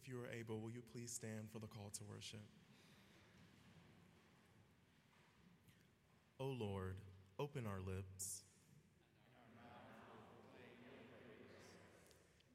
If 0.00 0.08
you 0.08 0.18
are 0.20 0.28
able, 0.38 0.60
will 0.60 0.70
you 0.70 0.82
please 0.92 1.12
stand 1.12 1.50
for 1.52 1.58
the 1.58 1.66
call 1.66 1.90
to 1.94 2.04
worship? 2.04 2.40
O 6.38 6.46
Lord, 6.46 6.96
open 7.38 7.66
our 7.66 7.80
lips. 7.86 8.44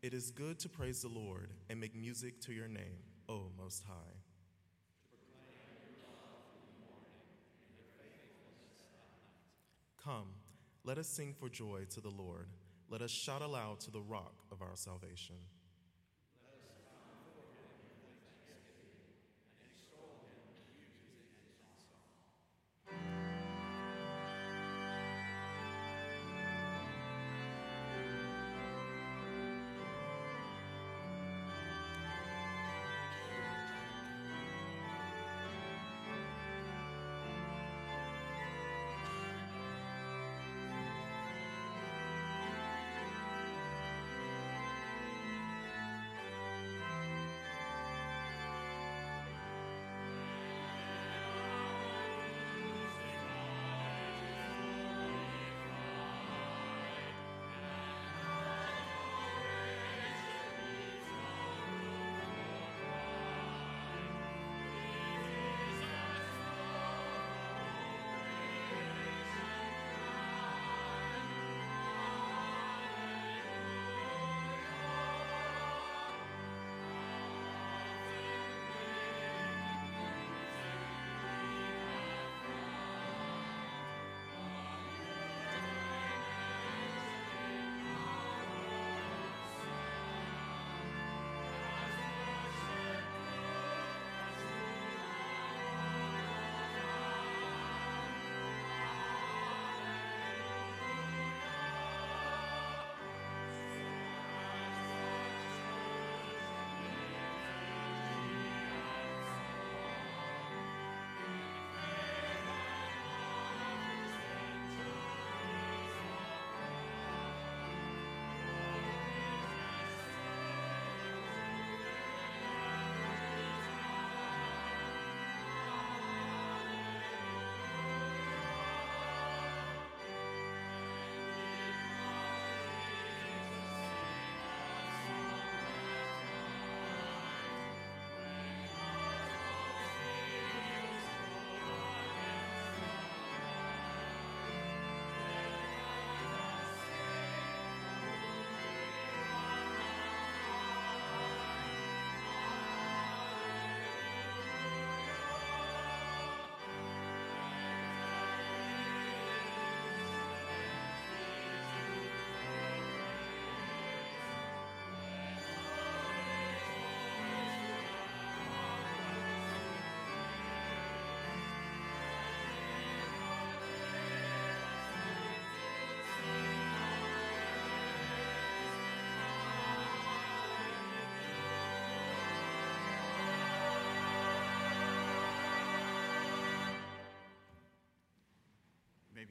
It 0.02 0.14
is 0.14 0.32
good 0.32 0.58
to 0.60 0.70
praise 0.70 1.02
the 1.02 1.08
Lord 1.08 1.52
and 1.70 1.80
make 1.80 1.96
music 1.96 2.42
to 2.42 2.54
your 2.54 2.68
name, 2.68 3.04
O 3.30 3.52
Most 3.58 3.84
High. 3.84 3.94
Come, 10.04 10.30
let 10.84 10.98
us 10.98 11.08
sing 11.08 11.34
for 11.40 11.50
joy 11.50 11.86
to 11.92 12.02
the 12.02 12.10
Lord. 12.10 12.48
Let 12.90 13.02
us 13.02 13.12
shout 13.12 13.42
aloud 13.42 13.80
to 13.82 13.92
the 13.92 14.02
rock 14.02 14.44
of 14.52 14.62
our 14.62 14.76
salvation. 14.76 15.36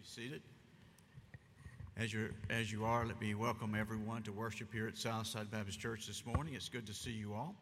Seated. 0.03 0.43
As, 1.97 2.13
you're, 2.13 2.31
as 2.51 2.73
you 2.73 2.85
are, 2.85 3.07
let 3.07 3.21
me 3.21 3.35
welcome 3.35 3.75
everyone 3.75 4.23
to 4.23 4.33
worship 4.33 4.73
here 4.73 4.89
at 4.89 4.99
Southside 4.99 5.51
Baptist 5.51 5.79
Church 5.79 6.07
this 6.07 6.27
morning. 6.27 6.55
It's 6.55 6.69
good 6.69 6.87
to 6.87 6.95
see 6.95 7.13
you 7.13 7.35
all 7.35 7.55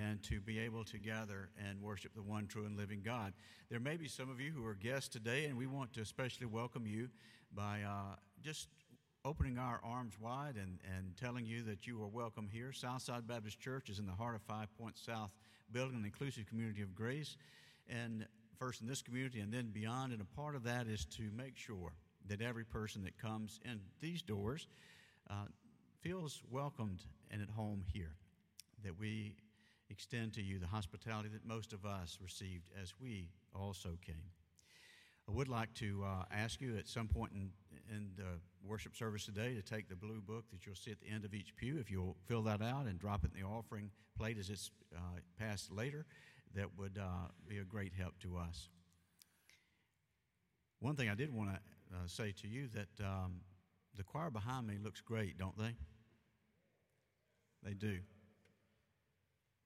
and 0.00 0.22
to 0.24 0.40
be 0.40 0.58
able 0.58 0.84
to 0.84 0.98
gather 0.98 1.48
and 1.68 1.80
worship 1.80 2.14
the 2.14 2.22
one 2.22 2.46
true 2.46 2.64
and 2.66 2.76
living 2.76 3.00
God. 3.04 3.32
There 3.70 3.80
may 3.80 3.96
be 3.96 4.08
some 4.08 4.30
of 4.30 4.40
you 4.40 4.52
who 4.52 4.64
are 4.66 4.74
guests 4.74 5.08
today, 5.08 5.46
and 5.46 5.56
we 5.56 5.66
want 5.66 5.92
to 5.94 6.00
especially 6.00 6.46
welcome 6.46 6.86
you 6.86 7.08
by 7.54 7.80
uh, 7.86 8.16
just 8.42 8.68
opening 9.24 9.58
our 9.58 9.80
arms 9.82 10.14
wide 10.20 10.56
and, 10.56 10.78
and 10.96 11.16
telling 11.16 11.46
you 11.46 11.62
that 11.64 11.86
you 11.86 12.00
are 12.02 12.08
welcome 12.08 12.48
here. 12.52 12.72
Southside 12.72 13.26
Baptist 13.26 13.58
Church 13.60 13.88
is 13.88 13.98
in 13.98 14.06
the 14.06 14.12
heart 14.12 14.34
of 14.34 14.42
Five 14.42 14.68
Points 14.78 15.00
South, 15.04 15.30
building 15.72 15.96
an 15.96 16.04
inclusive 16.04 16.46
community 16.46 16.82
of 16.82 16.94
grace. 16.94 17.36
And 17.88 18.26
first 18.58 18.80
in 18.80 18.86
this 18.86 19.02
community 19.02 19.40
and 19.40 19.52
then 19.52 19.70
beyond. 19.72 20.12
And 20.12 20.20
a 20.20 20.36
part 20.36 20.54
of 20.54 20.64
that 20.64 20.86
is 20.86 21.04
to 21.16 21.30
make 21.36 21.56
sure 21.56 21.92
that 22.28 22.40
every 22.40 22.64
person 22.64 23.02
that 23.04 23.18
comes 23.18 23.60
in 23.64 23.80
these 24.00 24.22
doors 24.22 24.68
uh, 25.30 25.46
feels 26.00 26.42
welcomed 26.50 27.02
and 27.30 27.42
at 27.42 27.50
home 27.50 27.84
here. 27.92 28.14
That 28.82 28.98
we 28.98 29.36
extend 29.90 30.34
to 30.34 30.42
you 30.42 30.58
the 30.58 30.66
hospitality 30.66 31.28
that 31.30 31.46
most 31.46 31.72
of 31.72 31.84
us 31.84 32.18
received 32.22 32.70
as 32.80 32.94
we 33.00 33.28
also 33.54 33.98
came. 34.04 34.30
I 35.28 35.32
would 35.32 35.48
like 35.48 35.72
to 35.74 36.04
uh, 36.04 36.24
ask 36.30 36.60
you 36.60 36.76
at 36.76 36.86
some 36.86 37.08
point 37.08 37.32
in, 37.34 37.50
in 37.90 38.10
the 38.16 38.38
worship 38.62 38.94
service 38.94 39.24
today 39.24 39.54
to 39.54 39.62
take 39.62 39.88
the 39.88 39.96
blue 39.96 40.20
book 40.20 40.44
that 40.50 40.66
you'll 40.66 40.74
see 40.74 40.90
at 40.90 41.00
the 41.00 41.08
end 41.08 41.24
of 41.24 41.32
each 41.32 41.56
pew. 41.56 41.78
If 41.78 41.90
you'll 41.90 42.16
fill 42.26 42.42
that 42.42 42.60
out 42.60 42.86
and 42.86 42.98
drop 42.98 43.24
it 43.24 43.30
in 43.34 43.40
the 43.40 43.46
offering 43.46 43.90
plate 44.18 44.36
as 44.38 44.50
it's 44.50 44.70
uh, 44.94 45.20
passed 45.38 45.72
later, 45.72 46.04
that 46.54 46.66
would 46.78 46.98
uh, 47.00 47.28
be 47.48 47.58
a 47.58 47.64
great 47.64 47.92
help 47.98 48.18
to 48.20 48.36
us. 48.36 48.68
One 50.80 50.96
thing 50.96 51.08
I 51.08 51.14
did 51.14 51.34
want 51.34 51.50
to 51.50 51.96
uh, 51.96 52.06
say 52.06 52.32
to 52.42 52.48
you 52.48 52.68
that 52.68 53.04
um, 53.04 53.40
the 53.96 54.02
choir 54.02 54.30
behind 54.30 54.66
me 54.66 54.76
looks 54.82 55.00
great, 55.00 55.38
don't 55.38 55.56
they? 55.56 55.74
They 57.62 57.72
do. 57.72 57.98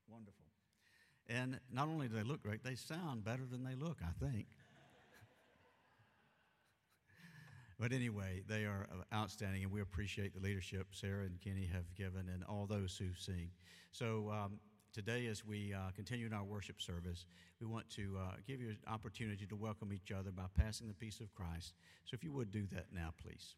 Wonderful. 0.08 0.44
And 1.28 1.58
not 1.72 1.88
only 1.88 2.08
do 2.08 2.14
they 2.14 2.22
look 2.22 2.42
great, 2.42 2.64
they 2.64 2.74
sound 2.74 3.24
better 3.24 3.44
than 3.50 3.64
they 3.64 3.74
look, 3.74 3.98
I 4.02 4.24
think. 4.24 4.46
but 7.80 7.92
anyway, 7.92 8.42
they 8.48 8.64
are 8.64 8.86
uh, 8.90 9.14
outstanding, 9.14 9.64
and 9.64 9.72
we 9.72 9.80
appreciate 9.80 10.34
the 10.34 10.40
leadership 10.40 10.88
Sarah 10.92 11.24
and 11.24 11.40
Kenny 11.40 11.68
have 11.72 11.94
given 11.94 12.28
and 12.32 12.44
all 12.44 12.66
those 12.66 12.96
who 12.96 13.08
sing. 13.18 13.50
So, 13.90 14.30
um, 14.32 14.60
today, 14.98 15.28
as 15.28 15.46
we 15.46 15.72
uh, 15.72 15.92
continue 15.94 16.26
in 16.26 16.32
our 16.32 16.42
worship 16.42 16.82
service, 16.82 17.24
we 17.60 17.68
want 17.68 17.88
to 17.88 18.18
uh, 18.18 18.32
give 18.48 18.60
you 18.60 18.70
an 18.70 18.78
opportunity 18.92 19.46
to 19.46 19.54
welcome 19.54 19.92
each 19.92 20.10
other 20.10 20.32
by 20.32 20.42
passing 20.58 20.88
the 20.88 20.94
peace 20.94 21.20
of 21.20 21.32
Christ. 21.36 21.74
So, 22.04 22.16
if 22.16 22.24
you 22.24 22.32
would 22.32 22.50
do 22.50 22.66
that 22.72 22.86
now, 22.92 23.14
please. 23.22 23.54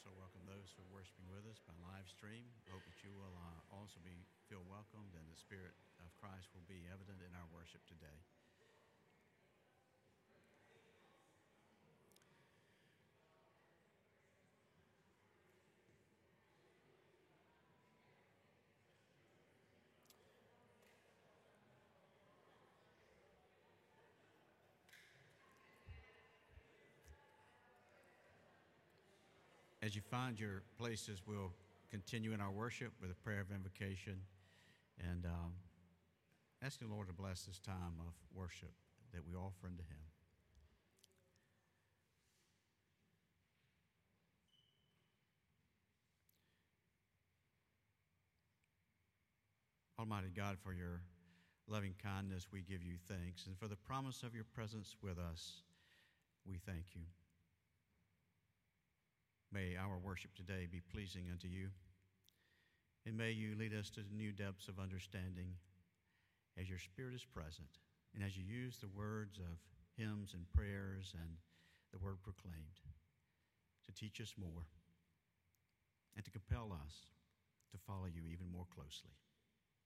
Also 0.00 0.16
welcome 0.16 0.40
those 0.48 0.72
who 0.72 0.80
are 0.80 0.96
worshiping 0.96 1.28
with 1.28 1.44
us 1.44 1.60
by 1.68 1.76
live 1.84 2.08
stream. 2.08 2.48
Hope 2.72 2.80
that 2.88 3.04
you 3.04 3.12
will 3.12 3.36
uh, 3.36 3.76
also 3.76 4.00
be 4.00 4.24
feel 4.48 4.64
welcomed 4.64 5.12
and 5.12 5.28
the 5.28 5.36
Spirit 5.36 5.76
of 6.00 6.08
Christ 6.16 6.48
will 6.56 6.64
be 6.64 6.88
evident 6.88 7.20
in 7.20 7.36
our 7.36 7.44
worship 7.52 7.84
today. 7.84 8.16
As 29.90 29.96
you 29.96 30.02
find 30.02 30.38
your 30.38 30.62
places, 30.78 31.20
we'll 31.26 31.50
continue 31.90 32.32
in 32.32 32.40
our 32.40 32.52
worship 32.52 32.92
with 33.00 33.10
a 33.10 33.14
prayer 33.14 33.40
of 33.40 33.50
invocation 33.50 34.20
and 35.00 35.26
um, 35.26 35.50
asking 36.62 36.86
the 36.86 36.94
Lord 36.94 37.08
to 37.08 37.12
bless 37.12 37.42
this 37.42 37.58
time 37.58 37.98
of 37.98 38.14
worship 38.32 38.70
that 39.12 39.22
we 39.26 39.34
offer 39.34 39.66
unto 39.66 39.82
Him. 39.82 39.98
Almighty 49.98 50.30
God, 50.32 50.56
for 50.62 50.72
your 50.72 51.00
loving 51.66 51.94
kindness, 52.00 52.46
we 52.52 52.60
give 52.60 52.84
you 52.84 52.94
thanks. 53.08 53.46
And 53.46 53.58
for 53.58 53.66
the 53.66 53.74
promise 53.74 54.22
of 54.22 54.36
your 54.36 54.44
presence 54.54 54.94
with 55.02 55.18
us, 55.18 55.64
we 56.46 56.58
thank 56.64 56.84
you. 56.94 57.02
May 59.52 59.74
our 59.76 59.98
worship 59.98 60.34
today 60.34 60.66
be 60.70 60.80
pleasing 60.80 61.26
unto 61.30 61.48
you. 61.48 61.68
And 63.06 63.16
may 63.16 63.32
you 63.32 63.56
lead 63.58 63.74
us 63.74 63.90
to 63.90 64.02
new 64.14 64.30
depths 64.30 64.68
of 64.68 64.78
understanding 64.78 65.58
as 66.58 66.68
your 66.68 66.78
Spirit 66.78 67.14
is 67.14 67.24
present 67.24 67.68
and 68.14 68.22
as 68.22 68.36
you 68.36 68.44
use 68.44 68.78
the 68.78 68.94
words 68.94 69.38
of 69.38 69.58
hymns 69.96 70.34
and 70.34 70.46
prayers 70.54 71.14
and 71.18 71.36
the 71.92 71.98
word 71.98 72.22
proclaimed 72.22 72.78
to 73.86 73.92
teach 73.92 74.20
us 74.20 74.34
more 74.38 74.66
and 76.14 76.24
to 76.24 76.30
compel 76.30 76.72
us 76.84 77.06
to 77.72 77.78
follow 77.78 78.06
you 78.06 78.22
even 78.30 78.50
more 78.52 78.66
closely. 78.74 79.14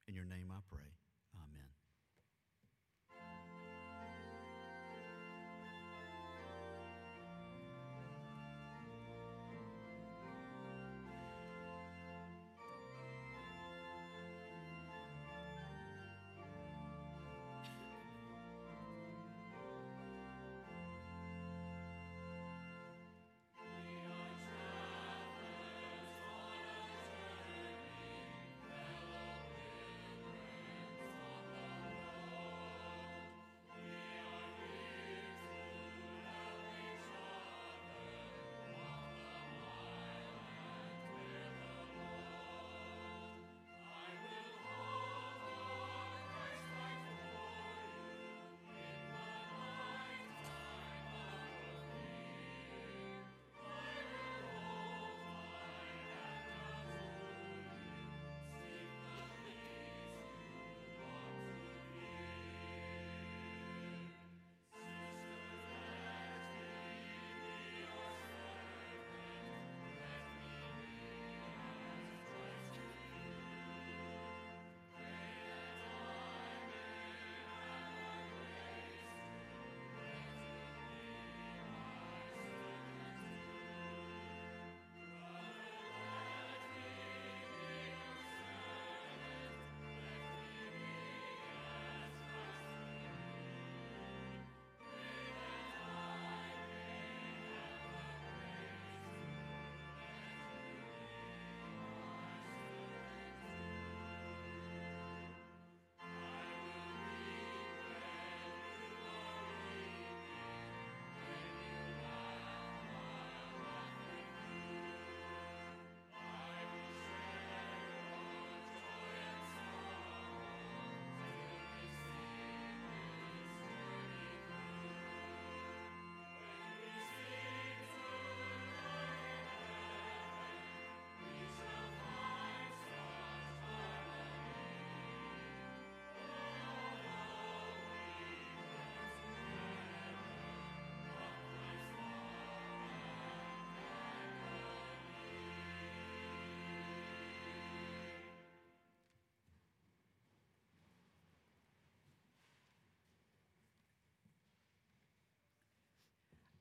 In 0.07 0.15
your 0.15 0.25
name 0.25 0.51
I 0.51 0.61
pray. 0.69 0.89
Amen. 1.37 1.74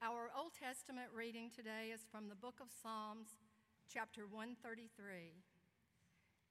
Our 0.05 0.29
Old 0.37 0.53
Testament 0.53 1.09
reading 1.17 1.49
today 1.49 1.89
is 1.89 2.05
from 2.13 2.29
the 2.29 2.37
book 2.37 2.61
of 2.61 2.69
Psalms, 2.69 3.41
chapter 3.89 4.29
133. 4.29 4.85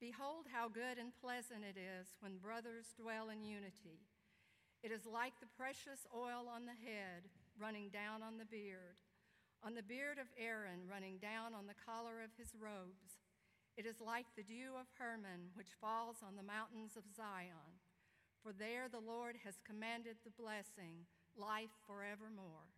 Behold, 0.02 0.50
how 0.50 0.66
good 0.66 0.98
and 0.98 1.14
pleasant 1.22 1.62
it 1.62 1.78
is 1.78 2.18
when 2.18 2.42
brothers 2.42 2.98
dwell 2.98 3.30
in 3.30 3.46
unity. 3.46 4.10
It 4.82 4.90
is 4.90 5.06
like 5.06 5.38
the 5.38 5.54
precious 5.54 6.10
oil 6.10 6.50
on 6.50 6.66
the 6.66 6.74
head 6.74 7.30
running 7.54 7.94
down 7.94 8.26
on 8.26 8.42
the 8.42 8.50
beard, 8.50 8.98
on 9.62 9.78
the 9.78 9.86
beard 9.86 10.18
of 10.18 10.34
Aaron 10.34 10.90
running 10.90 11.22
down 11.22 11.54
on 11.54 11.70
the 11.70 11.78
collar 11.78 12.26
of 12.26 12.34
his 12.34 12.58
robes. 12.58 13.22
It 13.78 13.86
is 13.86 14.02
like 14.02 14.34
the 14.34 14.50
dew 14.50 14.74
of 14.74 14.90
Hermon 14.98 15.54
which 15.54 15.78
falls 15.78 16.26
on 16.26 16.42
the 16.42 16.50
mountains 16.50 16.98
of 16.98 17.06
Zion. 17.14 17.78
For 18.42 18.50
there 18.50 18.90
the 18.90 18.98
Lord 18.98 19.38
has 19.46 19.62
commanded 19.62 20.18
the 20.26 20.34
blessing, 20.34 21.06
life 21.38 21.78
forevermore. 21.86 22.74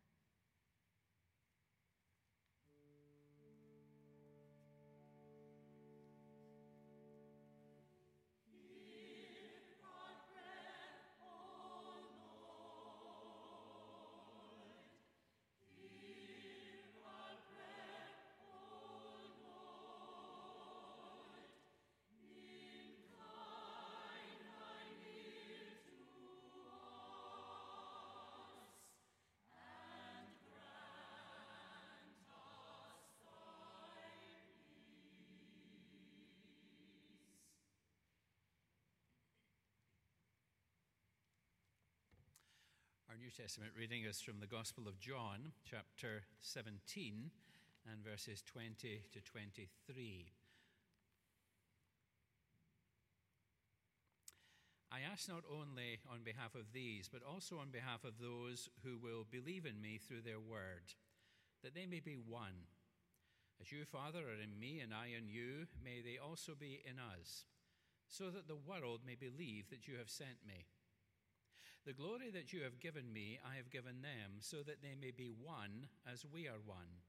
New 43.17 43.31
Testament 43.31 43.71
reading 43.79 44.03
is 44.03 44.19
from 44.19 44.41
the 44.41 44.47
Gospel 44.47 44.89
of 44.89 44.99
John, 44.99 45.53
chapter 45.63 46.23
17, 46.41 47.31
and 47.89 48.03
verses 48.03 48.43
20 48.43 48.75
to 49.13 49.21
23. 49.21 50.31
I 54.91 54.99
ask 55.09 55.29
not 55.29 55.43
only 55.47 55.99
on 56.11 56.23
behalf 56.25 56.55
of 56.55 56.73
these, 56.73 57.07
but 57.07 57.21
also 57.23 57.57
on 57.57 57.71
behalf 57.71 58.03
of 58.03 58.19
those 58.19 58.67
who 58.83 58.97
will 58.97 59.25
believe 59.31 59.65
in 59.65 59.79
me 59.79 59.97
through 59.97 60.21
their 60.21 60.41
word, 60.41 60.91
that 61.63 61.73
they 61.73 61.85
may 61.85 62.01
be 62.01 62.17
one. 62.17 62.67
As 63.61 63.71
you, 63.71 63.85
Father, 63.85 64.27
are 64.27 64.43
in 64.43 64.59
me 64.59 64.81
and 64.81 64.93
I 64.93 65.15
in 65.17 65.29
you, 65.29 65.67
may 65.81 66.01
they 66.03 66.17
also 66.17 66.51
be 66.59 66.83
in 66.83 66.99
us, 66.99 67.45
so 68.09 68.29
that 68.29 68.49
the 68.49 68.59
world 68.59 69.01
may 69.07 69.15
believe 69.15 69.69
that 69.69 69.87
you 69.87 69.95
have 69.97 70.09
sent 70.09 70.43
me. 70.45 70.65
The 71.85 71.93
glory 71.93 72.31
that 72.33 72.51
you 72.51 72.63
have 72.63 72.79
given 72.79 73.13
me, 73.13 73.37
I 73.45 73.57
have 73.57 73.69
given 73.69 74.01
them, 74.01 74.41
so 74.41 74.63
that 74.65 74.81
they 74.81 74.97
may 74.99 75.11
be 75.11 75.29
one 75.29 75.85
as 76.11 76.25
we 76.25 76.47
are 76.47 76.57
one. 76.65 77.05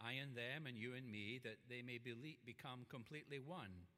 I 0.00 0.12
in 0.12 0.38
them 0.38 0.66
and 0.66 0.78
you 0.78 0.94
in 0.94 1.10
me, 1.10 1.40
that 1.42 1.58
they 1.68 1.82
may 1.82 1.98
become 1.98 2.86
completely 2.88 3.40
one, 3.40 3.90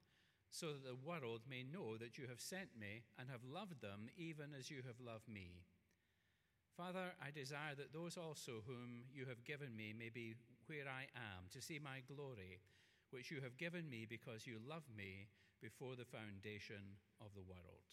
so 0.49 0.73
that 0.73 0.85
the 0.85 0.97
world 0.97 1.43
may 1.45 1.63
know 1.63 1.99
that 1.99 2.17
you 2.17 2.25
have 2.27 2.41
sent 2.41 2.73
me 2.73 3.05
and 3.19 3.29
have 3.29 3.45
loved 3.45 3.83
them 3.83 4.09
even 4.17 4.57
as 4.59 4.71
you 4.71 4.81
have 4.87 4.97
loved 4.97 5.29
me. 5.29 5.61
Father, 6.75 7.13
I 7.21 7.31
desire 7.31 7.75
that 7.77 7.93
those 7.93 8.17
also 8.17 8.65
whom 8.65 9.05
you 9.13 9.27
have 9.27 9.45
given 9.45 9.77
me 9.77 9.93
may 9.93 10.09
be 10.09 10.33
where 10.69 10.89
I 10.89 11.05
am, 11.21 11.53
to 11.53 11.61
see 11.61 11.79
my 11.79 12.01
glory, 12.09 12.61
which 13.11 13.31
you 13.31 13.43
have 13.43 13.59
given 13.59 13.91
me 13.91 14.07
because 14.09 14.47
you 14.47 14.57
loved 14.67 14.89
me 14.97 15.29
before 15.61 15.97
the 15.97 16.09
foundation 16.09 16.97
of 17.21 17.35
the 17.35 17.43
world. 17.43 17.93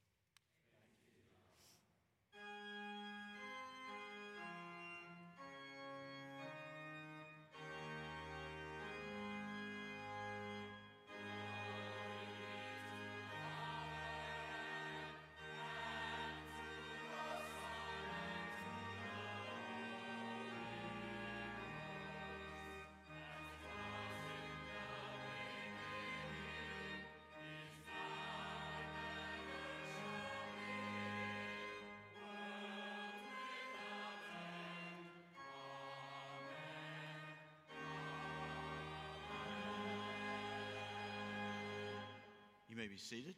May 42.81 42.89
be 42.89 42.97
seated. 42.97 43.37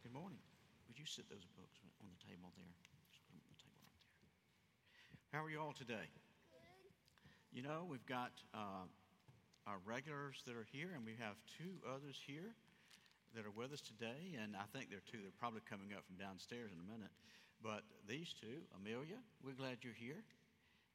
Good 0.00 0.16
morning. 0.16 0.40
Would 0.88 0.96
you 0.96 1.04
sit 1.04 1.28
those 1.28 1.44
books 1.52 1.84
on 2.00 2.08
the 2.08 2.16
table 2.24 2.48
there? 2.56 2.72
Just 3.12 3.20
put 3.28 3.28
them 3.28 3.44
on 3.44 3.52
the 3.52 3.60
table 3.60 3.76
right 3.92 4.08
there. 4.24 5.36
How 5.36 5.44
are 5.44 5.52
you 5.52 5.60
all 5.60 5.76
today? 5.76 6.08
Good. 6.08 6.96
You 7.52 7.60
know, 7.60 7.84
we've 7.84 8.08
got 8.08 8.32
uh, 8.56 8.88
our 9.68 9.84
regulars 9.84 10.40
that 10.48 10.56
are 10.56 10.64
here, 10.72 10.96
and 10.96 11.04
we 11.04 11.12
have 11.20 11.36
two 11.60 11.76
others 11.84 12.16
here 12.24 12.56
that 13.36 13.44
are 13.44 13.52
with 13.52 13.68
us 13.68 13.84
today. 13.84 14.32
And 14.40 14.56
I 14.56 14.64
think 14.72 14.88
they're 14.88 15.04
two. 15.04 15.20
They're 15.20 15.36
probably 15.36 15.60
coming 15.68 15.92
up 15.92 16.00
from 16.08 16.16
downstairs 16.16 16.72
in 16.72 16.80
a 16.80 16.88
minute. 16.88 17.12
But 17.60 17.84
these 18.08 18.32
two, 18.32 18.64
Amelia, 18.80 19.20
we're 19.44 19.60
glad 19.60 19.84
you're 19.84 19.92
here. 19.92 20.24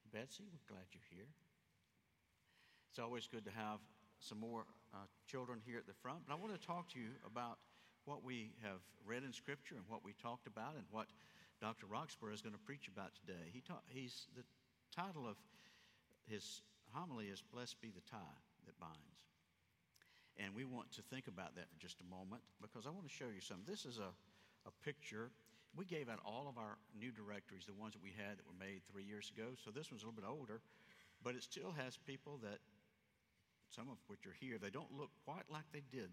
Betsy, 0.09 0.49
we're 0.49 0.73
glad 0.73 0.89
you're 0.89 1.05
here. 1.13 1.29
It's 2.89 2.97
always 2.97 3.29
good 3.29 3.45
to 3.45 3.53
have 3.53 3.77
some 4.17 4.41
more 4.41 4.65
uh, 4.95 5.05
children 5.27 5.59
here 5.67 5.77
at 5.77 5.85
the 5.85 5.97
front. 6.01 6.23
But 6.27 6.33
I 6.33 6.37
want 6.39 6.55
to 6.55 6.61
talk 6.63 6.87
to 6.93 6.99
you 6.99 7.11
about 7.27 7.59
what 8.05 8.23
we 8.23 8.55
have 8.63 8.79
read 9.03 9.23
in 9.23 9.33
Scripture 9.33 9.75
and 9.75 9.83
what 9.91 10.05
we 10.05 10.13
talked 10.23 10.47
about 10.47 10.79
and 10.79 10.85
what 10.91 11.07
Dr. 11.59 11.85
Roxburgh 11.85 12.33
is 12.33 12.41
going 12.41 12.55
to 12.55 12.65
preach 12.65 12.87
about 12.87 13.11
today. 13.19 13.51
He 13.51 13.59
ta- 13.59 13.83
he's 13.91 14.27
the 14.35 14.43
title 14.95 15.27
of 15.27 15.35
his 16.31 16.61
homily 16.93 17.27
is 17.27 17.41
"Blessed 17.41 17.81
be 17.81 17.91
the 17.91 18.05
tie 18.09 18.39
that 18.65 18.79
binds," 18.79 19.19
and 20.37 20.55
we 20.55 20.63
want 20.63 20.91
to 20.93 21.01
think 21.03 21.27
about 21.27 21.55
that 21.55 21.67
for 21.69 21.77
just 21.79 21.99
a 21.99 22.07
moment 22.07 22.41
because 22.61 22.85
I 22.85 22.89
want 22.89 23.07
to 23.07 23.13
show 23.13 23.27
you 23.27 23.41
something. 23.41 23.67
This 23.67 23.85
is 23.85 23.99
a 23.99 24.15
a 24.65 24.71
picture. 24.83 25.29
We 25.75 25.85
gave 25.85 26.09
out 26.09 26.19
all 26.25 26.47
of 26.47 26.57
our 26.57 26.77
new 26.97 27.11
directories, 27.11 27.65
the 27.65 27.75
ones 27.75 27.93
that 27.93 28.03
we 28.03 28.15
had 28.15 28.39
that 28.39 28.45
were 28.47 28.57
made 28.57 28.81
three 28.89 29.03
years 29.03 29.31
ago. 29.35 29.53
So 29.59 29.71
this 29.71 29.91
one's 29.91 30.03
a 30.03 30.07
little 30.07 30.19
bit 30.19 30.27
older, 30.27 30.61
but 31.23 31.35
it 31.35 31.43
still 31.43 31.71
has 31.75 31.97
people 31.97 32.39
that 32.43 32.59
some 33.75 33.89
of 33.91 33.97
which 34.07 34.25
are 34.25 34.35
here, 34.39 34.57
they 34.57 34.69
don't 34.69 34.91
look 34.95 35.11
quite 35.25 35.43
like 35.51 35.67
they 35.73 35.83
did 35.91 36.09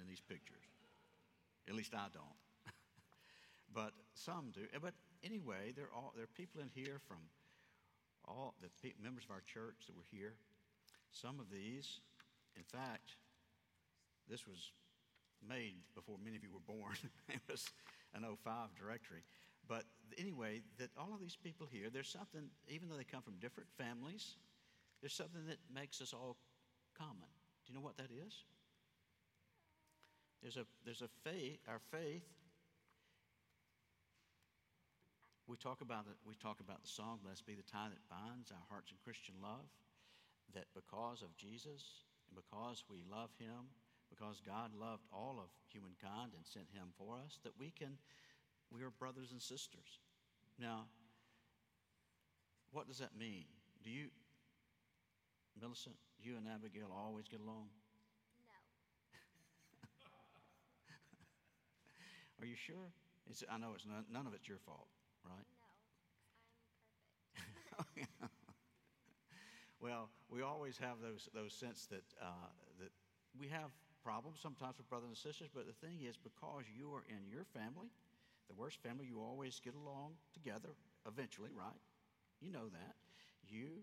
in 0.00 0.06
these 0.08 0.20
pictures. 0.20 0.66
At 1.68 1.74
least 1.74 1.94
I 1.94 2.10
don't. 2.12 2.40
but 3.74 3.92
some 4.14 4.50
do. 4.52 4.66
Eh, 4.74 4.82
but 4.82 4.94
anyway, 5.22 5.72
there 5.74 5.88
are, 5.94 6.10
there 6.14 6.24
are 6.24 6.36
people 6.36 6.60
in 6.60 6.70
here 6.74 6.98
from 7.06 7.18
all 8.26 8.54
the 8.60 8.68
members 9.02 9.24
of 9.24 9.30
our 9.30 9.42
church 9.46 9.86
that 9.86 9.94
were 9.94 10.10
here. 10.10 10.34
Some 11.12 11.38
of 11.38 11.46
these, 11.50 12.00
in 12.56 12.64
fact, 12.66 13.14
this 14.28 14.46
was 14.46 14.72
made 15.46 15.78
before 15.94 16.16
many 16.22 16.36
of 16.36 16.42
you 16.42 16.50
were 16.50 16.66
born. 16.66 16.98
it 17.28 17.40
was 17.48 17.70
an 18.14 18.22
05 18.22 18.74
directory. 18.74 19.22
But 19.68 19.84
anyway, 20.18 20.62
that 20.78 20.90
all 20.98 21.14
of 21.14 21.20
these 21.20 21.36
people 21.38 21.66
here, 21.70 21.86
there's 21.92 22.10
something, 22.10 22.50
even 22.68 22.88
though 22.88 22.96
they 22.96 23.06
come 23.06 23.22
from 23.22 23.34
different 23.38 23.68
families, 23.78 24.34
there's 25.00 25.14
something 25.14 25.46
that 25.46 25.58
makes 25.72 26.00
us 26.00 26.12
all 26.12 26.36
common. 26.96 27.28
Do 27.64 27.72
you 27.72 27.78
know 27.78 27.84
what 27.84 27.96
that 27.98 28.10
is? 28.10 28.44
There's 30.42 30.56
a, 30.56 30.66
there's 30.84 31.02
a 31.02 31.10
faith, 31.24 31.60
our 31.68 31.80
faith. 31.90 32.24
We 35.46 35.56
talk 35.56 35.80
about 35.80 36.06
it, 36.10 36.16
we 36.26 36.34
talk 36.34 36.60
about 36.60 36.82
the 36.82 36.88
song, 36.88 37.20
Blessed 37.22 37.46
be 37.46 37.54
the 37.54 37.62
tie 37.62 37.88
that 37.88 38.02
binds 38.10 38.50
our 38.50 38.66
hearts 38.68 38.90
in 38.90 38.98
Christian 39.02 39.34
love. 39.42 39.66
That 40.54 40.66
because 40.74 41.22
of 41.22 41.36
Jesus 41.36 42.06
and 42.28 42.34
because 42.34 42.84
we 42.90 43.02
love 43.10 43.30
him, 43.38 43.70
because 44.10 44.40
God 44.44 44.70
loved 44.74 45.02
all 45.12 45.38
of 45.38 45.50
humankind 45.68 46.32
and 46.34 46.46
sent 46.46 46.66
him 46.72 46.94
for 46.98 47.18
us, 47.18 47.38
that 47.44 47.52
we 47.58 47.70
can, 47.70 47.98
we 48.70 48.82
are 48.82 48.90
brothers 48.90 49.32
and 49.32 49.42
sisters. 49.42 49.98
Now, 50.58 50.86
what 52.72 52.86
does 52.86 52.98
that 52.98 53.18
mean? 53.18 53.46
Do 53.82 53.90
you, 53.90 54.08
Millicent, 55.60 55.96
you 56.20 56.36
and 56.36 56.46
Abigail 56.48 56.92
always 56.92 57.26
get 57.28 57.40
along? 57.40 57.68
No. 58.42 58.50
Are 62.40 62.46
you 62.46 62.56
sure? 62.56 62.92
It's, 63.28 63.42
I 63.50 63.58
know 63.58 63.72
it's 63.74 63.86
none, 63.86 64.04
none 64.12 64.26
of 64.26 64.34
it's 64.34 64.48
your 64.48 64.58
fault, 64.58 64.88
right? 65.24 65.46
No, 65.58 65.62
I'm 67.78 67.84
perfect. 67.84 68.08
well, 69.80 70.08
we 70.30 70.42
always 70.42 70.78
have 70.78 70.96
those 71.02 71.28
those 71.34 71.52
sense 71.52 71.86
that 71.90 72.04
uh, 72.20 72.50
that 72.80 72.90
we 73.38 73.48
have 73.48 73.70
problems 74.02 74.38
sometimes 74.40 74.78
with 74.78 74.88
brothers 74.88 75.08
and 75.08 75.16
sisters, 75.18 75.50
but 75.52 75.66
the 75.66 75.86
thing 75.86 75.98
is, 76.06 76.16
because 76.16 76.64
you 76.70 76.92
are 76.94 77.04
in 77.08 77.26
your 77.28 77.44
family, 77.44 77.90
the 78.48 78.54
worst 78.54 78.78
family, 78.82 79.06
you 79.06 79.20
always 79.20 79.60
get 79.64 79.74
along 79.74 80.12
together 80.34 80.70
eventually, 81.06 81.50
right? 81.56 81.80
You 82.40 82.52
know 82.52 82.68
that. 82.72 82.94
You 83.48 83.82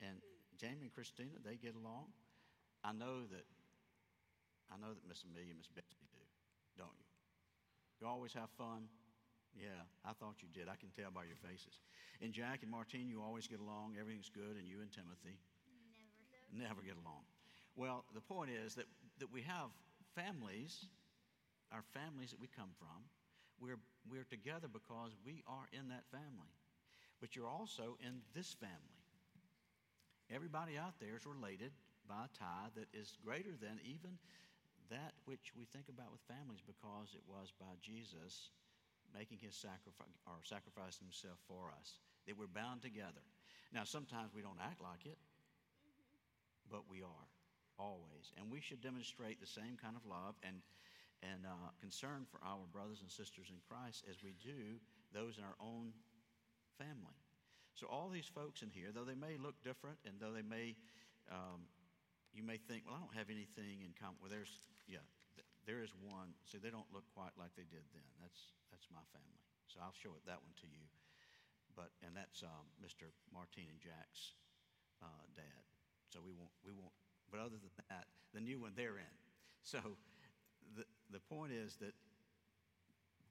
and 0.00 0.18
Jamie 0.60 0.92
and 0.92 0.92
Christina, 0.92 1.40
they 1.40 1.56
get 1.56 1.72
along. 1.72 2.12
I 2.84 2.92
know 2.92 3.24
that 3.32 3.48
I 4.68 4.76
know 4.76 4.92
that 4.92 5.02
Miss 5.08 5.24
Amelia 5.24 5.50
and 5.50 5.58
Miss 5.58 5.72
Betsy 5.72 6.06
do, 6.12 6.22
don't 6.76 6.94
you? 6.94 7.08
You 7.98 8.06
always 8.06 8.36
have 8.36 8.52
fun. 8.54 8.86
Yeah, 9.56 9.82
I 10.06 10.14
thought 10.14 10.38
you 10.44 10.48
did. 10.54 10.70
I 10.70 10.78
can 10.78 10.94
tell 10.94 11.10
by 11.10 11.26
your 11.26 11.40
faces. 11.42 11.82
And 12.22 12.30
Jack 12.30 12.62
and 12.62 12.70
Martine, 12.70 13.10
you 13.10 13.18
always 13.18 13.50
get 13.50 13.58
along. 13.58 13.98
Everything's 13.98 14.30
good. 14.30 14.54
And 14.54 14.62
you 14.62 14.78
and 14.78 14.92
Timothy? 14.92 15.42
Never. 16.54 16.70
Never 16.70 16.80
get 16.86 16.94
along. 17.02 17.26
Well, 17.74 18.06
the 18.14 18.22
point 18.22 18.54
is 18.54 18.78
that, 18.78 18.86
that 19.18 19.32
we 19.32 19.42
have 19.42 19.74
families, 20.14 20.86
our 21.72 21.82
families 21.90 22.30
that 22.30 22.40
we 22.40 22.46
come 22.46 22.70
from. 22.78 23.10
We're, 23.58 23.82
we're 24.06 24.28
together 24.30 24.68
because 24.70 25.18
we 25.26 25.42
are 25.50 25.66
in 25.74 25.88
that 25.88 26.06
family. 26.14 26.54
But 27.20 27.34
you're 27.34 27.50
also 27.50 27.98
in 28.00 28.22
this 28.34 28.54
family. 28.54 28.99
Everybody 30.30 30.78
out 30.78 30.94
there 31.02 31.18
is 31.18 31.26
related 31.26 31.74
by 32.06 32.26
a 32.26 32.34
tie 32.38 32.70
that 32.78 32.86
is 32.94 33.18
greater 33.22 33.54
than 33.58 33.82
even 33.82 34.14
that 34.90 35.14
which 35.26 35.54
we 35.58 35.66
think 35.66 35.90
about 35.90 36.10
with 36.10 36.22
families 36.26 36.62
because 36.62 37.14
it 37.14 37.22
was 37.26 37.50
by 37.58 37.74
Jesus 37.82 38.50
making 39.14 39.38
his 39.42 39.54
sacrifice 39.54 40.10
or 40.26 40.38
sacrificing 40.46 41.06
himself 41.10 41.38
for 41.46 41.74
us 41.74 41.98
that 42.26 42.38
we're 42.38 42.50
bound 42.50 42.82
together. 42.82 43.22
Now, 43.74 43.82
sometimes 43.82 44.30
we 44.34 44.42
don't 44.42 44.58
act 44.62 44.82
like 44.82 45.06
it, 45.06 45.18
but 46.70 46.86
we 46.90 47.02
are 47.02 47.26
always. 47.78 48.30
And 48.38 48.50
we 48.50 48.62
should 48.62 48.82
demonstrate 48.82 49.38
the 49.38 49.50
same 49.50 49.78
kind 49.78 49.94
of 49.94 50.06
love. 50.06 50.38
And 50.42 50.62
and 51.22 51.44
uh, 51.44 51.68
concern 51.80 52.24
for 52.30 52.40
our 52.40 52.64
brothers 52.72 53.00
and 53.04 53.10
sisters 53.10 53.52
in 53.52 53.60
Christ 53.68 54.04
as 54.08 54.24
we 54.24 54.32
do 54.40 54.80
those 55.12 55.36
in 55.36 55.44
our 55.44 55.58
own 55.60 55.92
family. 56.78 57.19
So, 57.74 57.86
all 57.86 58.10
these 58.10 58.28
folks 58.28 58.62
in 58.62 58.70
here, 58.70 58.92
though 58.92 59.06
they 59.06 59.16
may 59.16 59.40
look 59.40 59.56
different 59.64 59.96
and 60.04 60.18
though 60.20 60.34
they 60.34 60.44
may, 60.44 60.76
um, 61.30 61.64
you 62.34 62.42
may 62.42 62.58
think, 62.58 62.84
well, 62.84 62.98
I 62.98 63.00
don't 63.00 63.16
have 63.16 63.32
anything 63.32 63.80
in 63.80 63.96
common. 63.96 64.20
Well, 64.20 64.32
there's, 64.32 64.52
yeah, 64.84 65.04
th- 65.38 65.48
there 65.64 65.80
is 65.80 65.94
one. 65.96 66.36
See, 66.44 66.60
they 66.60 66.68
don't 66.68 66.88
look 66.92 67.08
quite 67.16 67.32
like 67.40 67.56
they 67.56 67.66
did 67.68 67.86
then. 67.96 68.10
That's, 68.20 68.52
that's 68.68 68.86
my 68.92 69.02
family. 69.14 69.42
So, 69.70 69.80
I'll 69.80 69.96
show 69.96 70.12
it, 70.18 70.22
that 70.28 70.42
one 70.42 70.54
to 70.60 70.68
you. 70.68 70.84
But, 71.78 71.94
and 72.04 72.12
that's 72.12 72.42
um, 72.42 72.66
Mr. 72.82 73.08
Martine 73.32 73.70
and 73.70 73.80
Jack's 73.80 74.36
uh, 75.00 75.24
dad. 75.38 75.64
So, 76.12 76.20
we 76.20 76.34
won't, 76.34 76.52
we 76.66 76.74
won't, 76.74 76.94
but 77.30 77.40
other 77.40 77.56
than 77.56 77.72
that, 77.92 78.10
the 78.34 78.42
new 78.42 78.60
one 78.60 78.74
they're 78.76 79.00
in. 79.00 79.16
So, 79.62 79.80
the, 80.76 80.84
the 81.10 81.20
point 81.20 81.52
is 81.52 81.76
that 81.80 81.94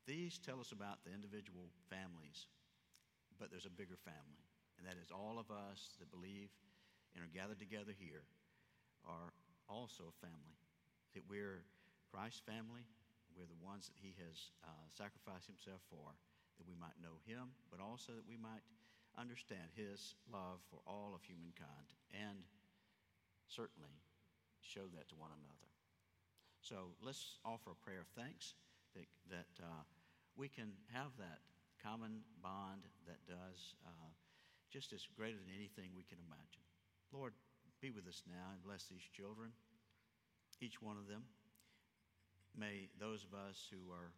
these 0.09 0.39
tell 0.41 0.59
us 0.59 0.71
about 0.71 1.05
the 1.05 1.13
individual 1.13 1.69
families 1.89 2.49
but 3.39 3.49
there's 3.49 3.65
a 3.65 3.71
bigger 3.71 3.97
family, 4.03 4.43
and 4.77 4.83
that 4.83 4.99
is 4.99 5.09
all 5.09 5.39
of 5.39 5.47
us 5.47 5.95
that 5.97 6.11
believe 6.11 6.51
and 7.15 7.23
are 7.23 7.31
gathered 7.31 7.57
together 7.57 7.95
here 7.95 8.27
are 9.07 9.31
also 9.71 10.11
a 10.11 10.19
family. 10.19 10.59
That 11.15 11.25
we're 11.25 11.63
Christ's 12.11 12.43
family, 12.43 12.85
we're 13.33 13.49
the 13.49 13.63
ones 13.63 13.87
that 13.87 13.97
He 13.97 14.13
has 14.19 14.51
uh, 14.61 14.85
sacrificed 14.91 15.47
Himself 15.47 15.81
for, 15.89 16.13
that 16.59 16.67
we 16.67 16.75
might 16.75 16.99
know 16.99 17.17
Him, 17.25 17.55
but 17.71 17.79
also 17.79 18.13
that 18.13 18.27
we 18.27 18.37
might 18.37 18.61
understand 19.17 19.73
His 19.73 20.13
love 20.29 20.61
for 20.69 20.83
all 20.85 21.15
of 21.15 21.23
humankind, 21.23 21.95
and 22.13 22.43
certainly 23.47 23.95
show 24.61 24.85
that 24.93 25.09
to 25.09 25.15
one 25.17 25.33
another. 25.33 25.69
So 26.61 26.93
let's 27.01 27.39
offer 27.47 27.71
a 27.71 27.79
prayer 27.81 28.03
of 28.03 28.11
thanks 28.13 28.53
that, 28.93 29.07
that 29.31 29.51
uh, 29.63 29.83
we 30.35 30.51
can 30.51 30.75
have 30.93 31.15
that 31.17 31.39
common 31.83 32.21
bond 32.43 32.83
that 33.07 33.19
does 33.27 33.75
uh, 33.85 34.11
just 34.69 34.93
as 34.93 35.07
greater 35.17 35.37
than 35.37 35.55
anything 35.55 35.91
we 35.95 36.05
can 36.05 36.21
imagine. 36.21 36.63
Lord, 37.11 37.33
be 37.81 37.89
with 37.89 38.05
us 38.05 38.21
now 38.27 38.53
and 38.53 38.61
bless 38.61 38.85
these 38.85 39.05
children, 39.15 39.49
each 40.61 40.81
one 40.81 40.99
of 40.99 41.07
them. 41.07 41.23
May 42.53 42.91
those 42.99 43.23
of 43.23 43.31
us 43.33 43.71
who 43.71 43.89
are 43.89 44.11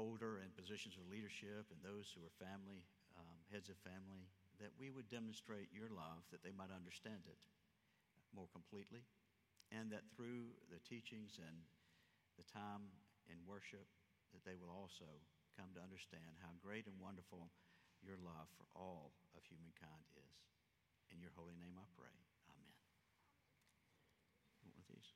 older 0.00 0.40
in 0.40 0.48
positions 0.56 0.96
of 0.96 1.04
leadership 1.12 1.68
and 1.68 1.78
those 1.84 2.08
who 2.10 2.24
are 2.24 2.34
family, 2.40 2.82
um, 3.14 3.36
heads 3.52 3.68
of 3.68 3.76
family, 3.84 4.24
that 4.58 4.72
we 4.80 4.88
would 4.88 5.06
demonstrate 5.12 5.68
your 5.70 5.92
love, 5.92 6.24
that 6.32 6.40
they 6.40 6.54
might 6.54 6.72
understand 6.72 7.22
it 7.28 7.38
more 8.32 8.48
completely, 8.50 9.04
and 9.68 9.92
that 9.92 10.08
through 10.16 10.48
the 10.72 10.80
teachings 10.88 11.36
and 11.36 11.56
the 12.40 12.46
time 12.48 12.88
in 13.28 13.36
worship, 13.44 13.84
that 14.32 14.42
they 14.42 14.56
will 14.56 14.72
also 14.72 15.08
come 15.56 15.72
to 15.76 15.84
understand 15.84 16.40
how 16.42 16.52
great 16.60 16.86
and 16.86 16.98
wonderful 17.00 17.50
your 18.02 18.16
love 18.18 18.48
for 18.58 18.66
all 18.74 19.12
of 19.36 19.44
humankind 19.46 20.06
is. 20.18 20.38
In 21.12 21.20
your 21.20 21.32
holy 21.36 21.56
name 21.60 21.78
I 21.78 21.86
pray. 21.94 22.16
Amen. 22.48 22.74
One 24.64 24.74
of 24.78 24.86
these. 24.88 25.12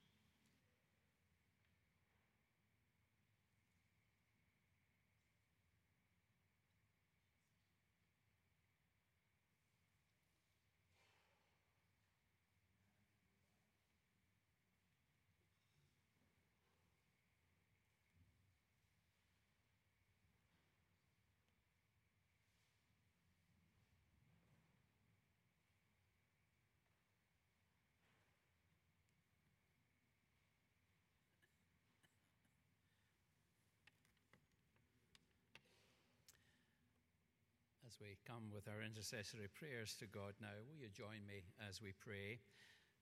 We 37.97 38.21
come 38.29 38.53
with 38.53 38.69
our 38.69 38.85
intercessory 38.85 39.49
prayers 39.49 39.97
to 40.01 40.07
God 40.07 40.37
now, 40.37 40.53
will 40.69 40.77
you 40.77 40.93
join 40.93 41.25
me 41.25 41.49
as 41.65 41.81
we 41.81 41.97
pray? 41.97 42.45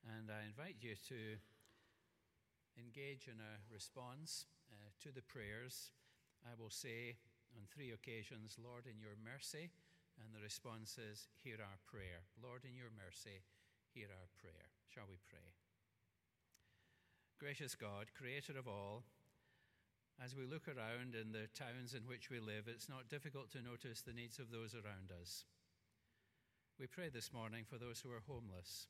And 0.06 0.30
I 0.30 0.46
invite 0.46 0.78
you 0.78 0.94
to 1.10 1.20
engage 2.78 3.26
in 3.26 3.42
a 3.42 3.58
response 3.74 4.46
uh, 4.70 4.94
to 5.02 5.10
the 5.10 5.26
prayers. 5.26 5.90
I 6.46 6.54
will 6.54 6.70
say 6.70 7.18
on 7.58 7.66
three 7.66 7.90
occasions, 7.90 8.54
Lord, 8.54 8.86
in 8.86 9.02
your 9.02 9.18
mercy. 9.18 9.74
And 10.22 10.30
the 10.30 10.46
response 10.46 10.94
is, 10.94 11.26
Hear 11.42 11.58
our 11.58 11.80
prayer. 11.90 12.22
Lord, 12.38 12.62
in 12.62 12.78
your 12.78 12.94
mercy, 12.94 13.42
hear 13.90 14.06
our 14.14 14.30
prayer. 14.38 14.70
Shall 14.86 15.10
we 15.10 15.18
pray? 15.26 15.58
Gracious 17.42 17.74
God, 17.74 18.14
creator 18.14 18.54
of 18.54 18.70
all, 18.70 19.02
as 20.22 20.34
we 20.34 20.46
look 20.46 20.68
around 20.68 21.14
in 21.14 21.32
the 21.32 21.48
towns 21.58 21.94
in 21.94 22.06
which 22.06 22.30
we 22.30 22.38
live, 22.38 22.68
it's 22.68 22.88
not 22.88 23.08
difficult 23.08 23.50
to 23.52 23.62
notice 23.62 24.00
the 24.00 24.12
needs 24.12 24.38
of 24.38 24.50
those 24.50 24.74
around 24.74 25.10
us. 25.10 25.44
We 26.78 26.86
pray 26.86 27.08
this 27.08 27.32
morning 27.32 27.64
for 27.68 27.78
those 27.78 28.00
who 28.00 28.10
are 28.10 28.22
homeless, 28.26 28.86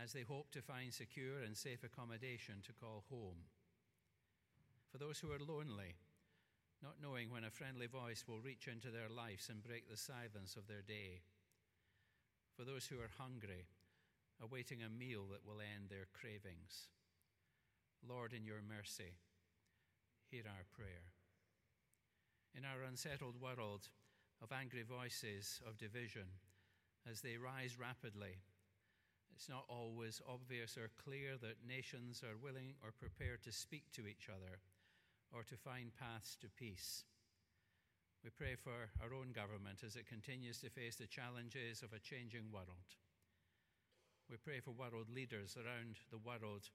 as 0.00 0.12
they 0.12 0.22
hope 0.22 0.50
to 0.52 0.62
find 0.62 0.92
secure 0.92 1.42
and 1.44 1.56
safe 1.56 1.82
accommodation 1.82 2.56
to 2.66 2.72
call 2.72 3.04
home. 3.10 3.50
For 4.90 4.98
those 4.98 5.18
who 5.18 5.32
are 5.32 5.42
lonely, 5.42 5.94
not 6.82 7.02
knowing 7.02 7.30
when 7.30 7.44
a 7.44 7.50
friendly 7.50 7.86
voice 7.86 8.24
will 8.26 8.40
reach 8.40 8.68
into 8.68 8.90
their 8.90 9.08
lives 9.08 9.48
and 9.48 9.62
break 9.62 9.88
the 9.88 9.96
silence 9.96 10.56
of 10.56 10.68
their 10.68 10.82
day. 10.82 11.22
For 12.56 12.64
those 12.64 12.86
who 12.86 12.96
are 12.96 13.10
hungry, 13.18 13.66
awaiting 14.42 14.82
a 14.82 14.88
meal 14.88 15.24
that 15.32 15.44
will 15.46 15.60
end 15.60 15.88
their 15.88 16.06
cravings. 16.12 16.88
Lord, 18.06 18.32
in 18.32 18.44
your 18.44 18.60
mercy, 18.62 19.16
hear 20.30 20.42
our 20.46 20.64
prayer. 20.74 21.14
In 22.54 22.64
our 22.64 22.82
unsettled 22.88 23.40
world 23.40 23.88
of 24.42 24.52
angry 24.52 24.82
voices 24.82 25.60
of 25.66 25.78
division, 25.78 26.26
as 27.08 27.20
they 27.20 27.36
rise 27.36 27.78
rapidly, 27.78 28.42
it's 29.34 29.48
not 29.48 29.64
always 29.68 30.22
obvious 30.26 30.76
or 30.76 30.90
clear 30.96 31.36
that 31.42 31.66
nations 31.68 32.22
are 32.24 32.40
willing 32.40 32.74
or 32.82 32.90
prepared 32.90 33.42
to 33.44 33.52
speak 33.52 33.84
to 33.92 34.06
each 34.06 34.28
other 34.32 34.58
or 35.34 35.44
to 35.44 35.56
find 35.56 35.92
paths 35.94 36.36
to 36.40 36.48
peace. 36.48 37.04
We 38.24 38.30
pray 38.30 38.56
for 38.56 38.90
our 39.04 39.12
own 39.14 39.30
government 39.30 39.84
as 39.86 39.94
it 39.94 40.08
continues 40.08 40.58
to 40.60 40.70
face 40.70 40.96
the 40.96 41.06
challenges 41.06 41.82
of 41.82 41.92
a 41.92 42.00
changing 42.00 42.50
world. 42.50 42.96
We 44.30 44.36
pray 44.36 44.58
for 44.58 44.72
world 44.72 45.06
leaders 45.14 45.54
around 45.54 46.00
the 46.10 46.18
world 46.18 46.70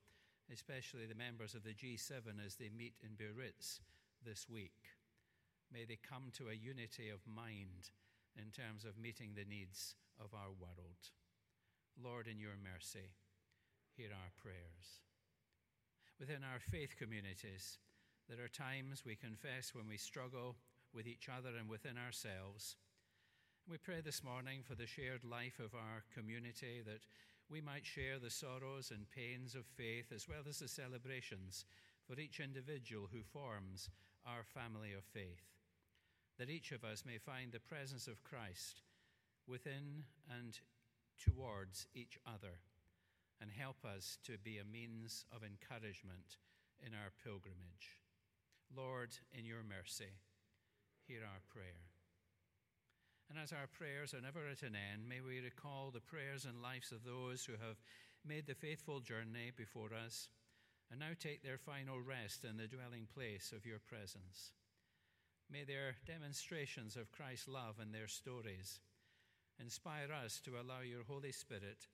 especially 0.52 1.06
the 1.06 1.16
members 1.16 1.56
of 1.56 1.64
the 1.64 1.74
G7 1.74 2.44
as 2.46 2.56
they 2.56 2.70
meet 2.70 2.96
in 3.02 3.16
Biarritz 3.16 3.80
this 4.26 4.50
week. 4.50 5.00
May 5.72 5.86
they 5.86 5.98
come 5.98 6.32
to 6.36 6.50
a 6.50 6.54
unity 6.54 7.10
of 7.10 7.24
mind 7.26 7.96
in 8.36 8.52
terms 8.52 8.84
of 8.84 9.00
meeting 9.00 9.32
the 9.34 9.48
needs 9.48 9.96
of 10.20 10.34
our 10.34 10.52
world. 10.60 11.00
Lord, 11.96 12.28
in 12.28 12.40
your 12.40 12.60
mercy, 12.60 13.16
hear 13.96 14.10
our 14.12 14.32
prayers. 14.42 15.00
Within 16.20 16.44
our 16.44 16.60
faith 16.60 16.96
communities, 17.00 17.80
there 18.28 18.44
are 18.44 18.52
times 18.52 19.04
we 19.06 19.16
confess 19.16 19.74
when 19.74 19.88
we 19.88 19.98
struggle 19.98 20.56
with 20.94 21.08
each 21.08 21.28
other 21.30 21.56
and 21.58 21.70
within 21.70 21.98
ourselves. 21.98 22.76
We 23.70 23.78
pray 23.78 24.02
this 24.04 24.24
morning 24.24 24.62
for 24.64 24.76
the 24.76 24.88
shared 24.88 25.24
life 25.24 25.60
of 25.60 25.74
our 25.74 26.04
community 26.14 26.82
that 26.86 27.08
we 27.52 27.60
might 27.60 27.86
share 27.86 28.18
the 28.18 28.30
sorrows 28.30 28.92
and 28.96 29.12
pains 29.12 29.56
of 29.56 29.66
faith 29.66 30.12
as 30.16 30.28
well 30.28 30.44
as 30.48 30.60
the 30.60 30.68
celebrations 30.68 31.66
for 32.08 32.18
each 32.20 32.40
individual 32.40 33.10
who 33.12 33.22
forms 33.22 33.90
our 34.26 34.44
family 34.44 34.94
of 34.94 35.04
faith. 35.04 35.44
That 36.40 36.50
each 36.50 36.72
of 36.72 36.86
us 36.86 37.04
may 37.06 37.18
find 37.18 37.52
the 37.52 37.60
presence 37.60 38.08
of 38.08 38.24
Christ 38.24 38.82
within 39.48 40.06
and 40.40 40.58
towards 41.20 41.88
each 41.94 42.18
other 42.26 42.64
and 43.42 43.52
help 43.52 43.84
us 43.84 44.18
to 44.24 44.38
be 44.38 44.58
a 44.58 44.64
means 44.64 45.26
of 45.36 45.44
encouragement 45.44 46.38
in 46.80 46.94
our 46.94 47.12
pilgrimage. 47.24 48.00
Lord, 48.76 49.10
in 49.38 49.46
your 49.46 49.64
mercy, 49.68 50.14
hear 51.06 51.22
our 51.22 51.42
prayer. 51.50 51.91
And 53.32 53.40
as 53.40 53.54
our 53.54 53.72
prayers 53.72 54.14
are 54.14 54.20
never 54.20 54.44
at 54.52 54.62
an 54.62 54.76
end, 54.76 55.08
may 55.08 55.22
we 55.24 55.40
recall 55.40 55.88
the 55.88 56.04
prayers 56.04 56.44
and 56.44 56.62
lives 56.62 56.92
of 56.92 57.06
those 57.08 57.46
who 57.46 57.54
have 57.54 57.80
made 58.28 58.46
the 58.46 58.60
faithful 58.60 59.00
journey 59.00 59.56
before 59.56 59.96
us 59.96 60.28
and 60.92 61.00
now 61.00 61.16
take 61.18 61.42
their 61.42 61.58
final 61.58 62.02
rest 62.02 62.44
in 62.44 62.58
the 62.58 62.68
dwelling 62.68 63.08
place 63.08 63.54
of 63.56 63.66
your 63.66 63.80
presence. 63.80 64.52
May 65.50 65.64
their 65.64 65.96
demonstrations 66.06 66.98
of 66.98 67.14
Christ's 67.14 67.48
love 67.48 67.80
and 67.80 67.96
their 67.96 68.10
stories 68.10 68.82
inspire 69.62 70.12
us 70.12 70.42
to 70.44 70.60
allow 70.60 70.84
your 70.84 71.08
Holy 71.08 71.32
Spirit 71.32 71.88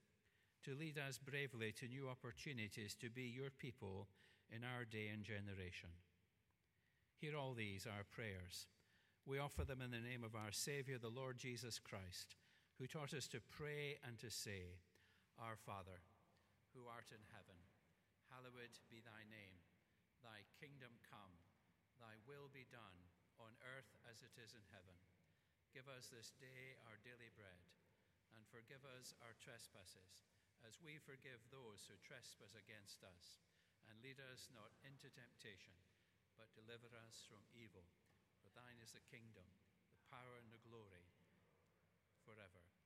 to 0.65 0.73
lead 0.73 0.97
us 0.97 1.19
bravely 1.19 1.71
to 1.73 1.87
new 1.87 2.09
opportunities 2.09 2.95
to 2.95 3.11
be 3.11 3.29
your 3.29 3.51
people 3.51 4.07
in 4.49 4.63
our 4.63 4.85
day 4.85 5.13
and 5.13 5.21
generation. 5.21 5.93
Hear 7.21 7.37
all 7.37 7.53
these, 7.53 7.85
our 7.85 8.05
prayers. 8.09 8.65
We 9.27 9.43
offer 9.43 9.67
them 9.67 9.83
in 9.83 9.91
the 9.91 9.99
name 9.99 10.23
of 10.23 10.39
our 10.39 10.55
Saviour, 10.55 10.95
the 10.95 11.11
Lord 11.11 11.35
Jesus 11.35 11.83
Christ, 11.83 12.39
who 12.79 12.87
taught 12.87 13.11
us 13.11 13.27
to 13.35 13.43
pray 13.51 13.99
and 14.07 14.15
to 14.23 14.31
say, 14.31 14.79
Our 15.35 15.59
Father, 15.59 15.99
who 16.71 16.87
art 16.87 17.11
in 17.11 17.19
heaven, 17.35 17.59
hallowed 18.31 18.79
be 18.87 19.03
thy 19.03 19.27
name. 19.27 19.59
Thy 20.23 20.47
kingdom 20.63 20.95
come, 21.03 21.35
thy 21.99 22.15
will 22.23 22.47
be 22.47 22.71
done, 22.71 23.11
on 23.35 23.51
earth 23.67 23.99
as 24.07 24.23
it 24.23 24.31
is 24.39 24.55
in 24.55 24.63
heaven. 24.71 24.95
Give 25.75 25.91
us 25.91 26.07
this 26.07 26.31
day 26.39 26.79
our 26.87 26.95
daily 27.03 27.27
bread, 27.35 27.59
and 28.31 28.47
forgive 28.47 28.87
us 28.95 29.11
our 29.19 29.35
trespasses, 29.43 30.23
as 30.63 30.79
we 30.79 31.03
forgive 31.03 31.43
those 31.51 31.83
who 31.91 31.99
trespass 31.99 32.55
against 32.55 33.03
us. 33.03 33.43
And 33.91 33.99
lead 33.99 34.23
us 34.23 34.47
not 34.55 34.71
into 34.87 35.11
temptation, 35.11 35.75
but 36.39 36.55
deliver 36.55 36.95
us 36.95 37.27
from 37.27 37.43
evil. 37.51 37.83
Thine 38.57 38.81
is 38.81 38.89
the 38.89 39.05
kingdom, 39.13 39.45
the 39.93 40.01
power, 40.09 40.33
and 40.41 40.49
the 40.49 40.57
glory 40.65 41.13
forever. 42.25 42.76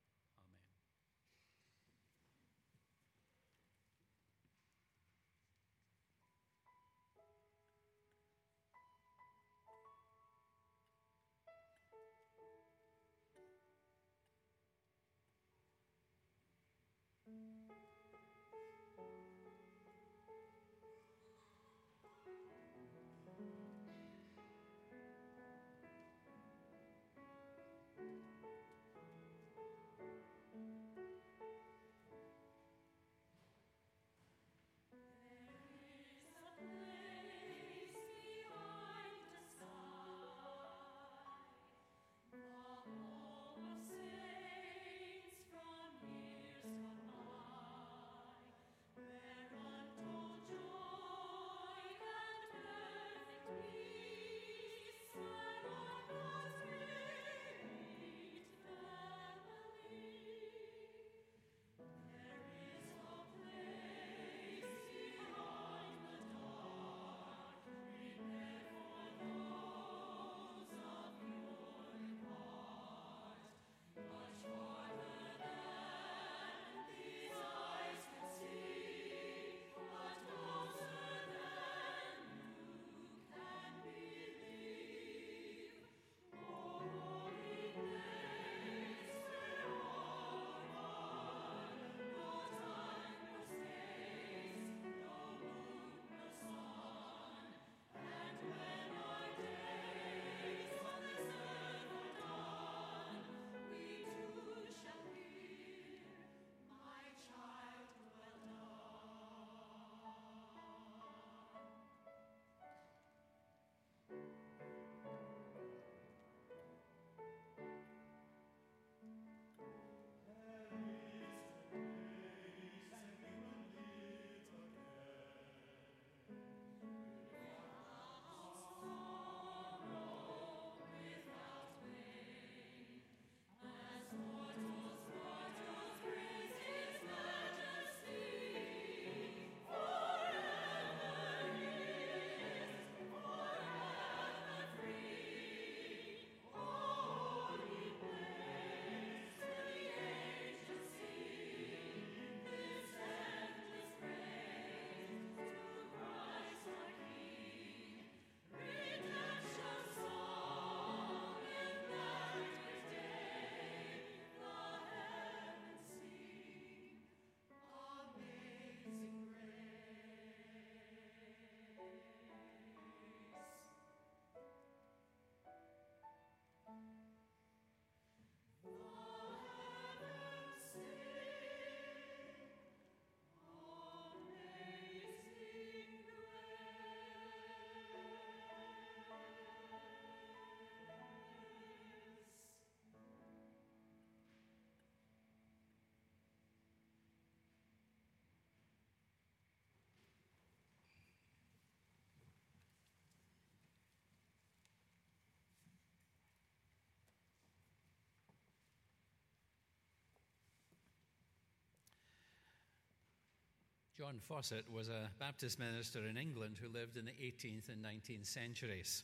John 214.01 214.19
Fawcett 214.27 214.65
was 214.73 214.89
a 214.89 215.11
Baptist 215.19 215.59
minister 215.59 216.07
in 216.07 216.17
England 216.17 216.57
who 216.59 216.67
lived 216.69 216.97
in 216.97 217.05
the 217.05 217.11
18th 217.11 217.69
and 217.69 217.85
19th 217.85 218.25
centuries. 218.25 219.03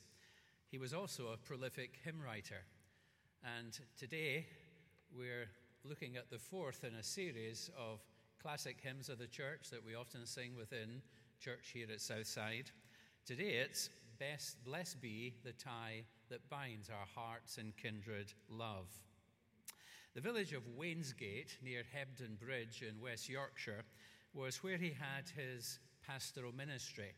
He 0.71 0.79
was 0.79 0.91
also 0.91 1.27
a 1.27 1.37
prolific 1.37 1.99
hymn 2.03 2.19
writer. 2.19 2.63
And 3.43 3.79
today 3.95 4.47
we're 5.15 5.49
looking 5.83 6.17
at 6.17 6.31
the 6.31 6.39
fourth 6.39 6.83
in 6.83 6.95
a 6.95 7.03
series 7.03 7.69
of 7.77 7.99
classic 8.41 8.77
hymns 8.81 9.07
of 9.07 9.19
the 9.19 9.27
church 9.27 9.69
that 9.69 9.85
we 9.85 9.93
often 9.93 10.25
sing 10.25 10.55
within 10.57 11.03
church 11.39 11.69
here 11.75 11.85
at 11.93 12.01
Southside. 12.01 12.71
Today 13.23 13.61
it's 13.63 13.91
Best, 14.19 14.63
Blessed 14.65 14.99
Be 14.99 15.35
the 15.43 15.53
Tie 15.53 16.05
that 16.31 16.49
Binds 16.49 16.89
Our 16.89 17.05
Hearts 17.13 17.59
in 17.59 17.71
Kindred 17.79 18.33
Love. 18.49 18.87
The 20.15 20.21
village 20.21 20.53
of 20.53 20.63
Wainsgate, 20.75 21.61
near 21.61 21.83
Hebden 21.83 22.39
Bridge 22.39 22.81
in 22.81 22.99
West 22.99 23.29
Yorkshire, 23.29 23.83
was 24.37 24.63
where 24.63 24.77
he 24.77 24.89
had 24.89 25.25
his 25.35 25.79
pastoral 26.05 26.53
ministry. 26.53 27.13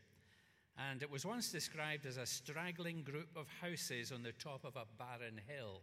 And 0.78 1.02
it 1.02 1.10
was 1.10 1.26
once 1.26 1.52
described 1.52 2.06
as 2.06 2.16
a 2.16 2.24
straggling 2.24 3.02
group 3.02 3.36
of 3.36 3.46
houses 3.60 4.10
on 4.10 4.22
the 4.22 4.32
top 4.32 4.64
of 4.64 4.76
a 4.76 4.86
barren 4.98 5.38
hill. 5.46 5.82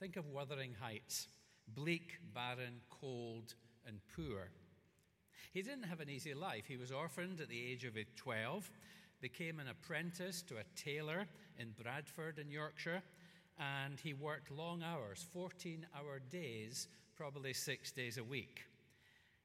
Think 0.00 0.16
of 0.16 0.26
Wuthering 0.26 0.74
Heights 0.80 1.28
bleak, 1.74 2.18
barren, 2.34 2.80
cold, 2.90 3.54
and 3.86 3.98
poor. 4.14 4.50
He 5.52 5.62
didn't 5.62 5.84
have 5.84 6.00
an 6.00 6.10
easy 6.10 6.34
life. 6.34 6.64
He 6.66 6.76
was 6.76 6.92
orphaned 6.92 7.40
at 7.40 7.48
the 7.48 7.72
age 7.72 7.84
of 7.84 7.94
12, 8.16 8.70
became 9.22 9.60
an 9.60 9.68
apprentice 9.68 10.42
to 10.42 10.56
a 10.56 10.64
tailor 10.76 11.26
in 11.58 11.70
Bradford 11.82 12.38
in 12.38 12.50
Yorkshire, 12.50 13.02
and 13.58 13.98
he 13.98 14.12
worked 14.12 14.50
long 14.50 14.82
hours, 14.82 15.24
14 15.32 15.86
hour 15.96 16.20
days, 16.28 16.88
probably 17.16 17.54
six 17.54 17.92
days 17.92 18.18
a 18.18 18.24
week. 18.24 18.64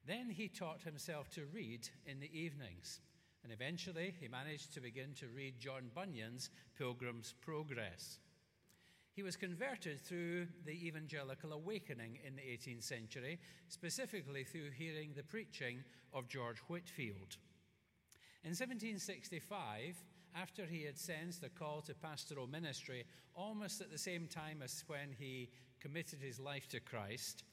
Then 0.10 0.32
he 0.32 0.48
taught 0.48 0.82
himself 0.82 1.30
to 1.36 1.46
read 1.54 1.88
in 2.08 2.20
the 2.20 2.36
evenings, 2.36 3.00
and 3.44 3.54
eventually 3.54 4.16
he 4.20 4.28
managed 4.28 4.74
to 4.74 4.82
begin 4.82 5.14
to 5.20 5.28
read 5.28 5.60
John 5.60 5.92
Bunyan's 5.94 6.50
Pilgrim's 6.76 7.36
Progress. 7.42 8.18
He 9.14 9.22
was 9.22 9.36
converted 9.36 10.02
through 10.02 10.48
the 10.66 10.88
evangelical 10.88 11.54
awakening 11.54 12.18
in 12.26 12.36
the 12.36 12.42
18th 12.42 12.86
century, 12.86 13.38
specifically 13.68 14.44
through 14.44 14.72
hearing 14.72 15.12
the 15.16 15.22
preaching 15.22 15.84
of 16.12 16.28
George 16.28 16.58
Whitefield. 16.68 17.38
In 18.44 18.56
1765, 18.56 19.96
after 20.36 20.66
he 20.66 20.86
had 20.86 20.98
sensed 20.98 21.42
the 21.42 21.50
call 21.50 21.82
to 21.82 21.94
pastoral 21.94 22.48
ministry, 22.48 23.06
almost 23.36 23.80
at 23.80 23.92
the 23.92 23.98
same 24.00 24.26
time 24.26 24.64
as 24.64 24.84
when 24.88 25.14
he 25.20 25.52
committed 25.80 26.20
his 26.20 26.40
life 26.40 26.68
to 26.70 26.80
Christ, 26.80 27.44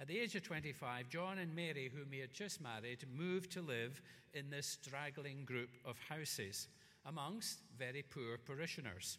at 0.00 0.08
the 0.08 0.18
age 0.18 0.34
of 0.34 0.42
25, 0.42 1.08
John 1.08 1.38
and 1.38 1.54
Mary, 1.54 1.90
whom 1.94 2.10
he 2.10 2.18
had 2.18 2.32
just 2.32 2.60
married, 2.60 3.04
moved 3.16 3.52
to 3.52 3.62
live 3.62 4.02
in 4.32 4.50
this 4.50 4.66
straggling 4.66 5.44
group 5.44 5.70
of 5.84 5.96
houses 6.08 6.68
amongst 7.06 7.60
very 7.78 8.02
poor 8.02 8.38
parishioners. 8.38 9.18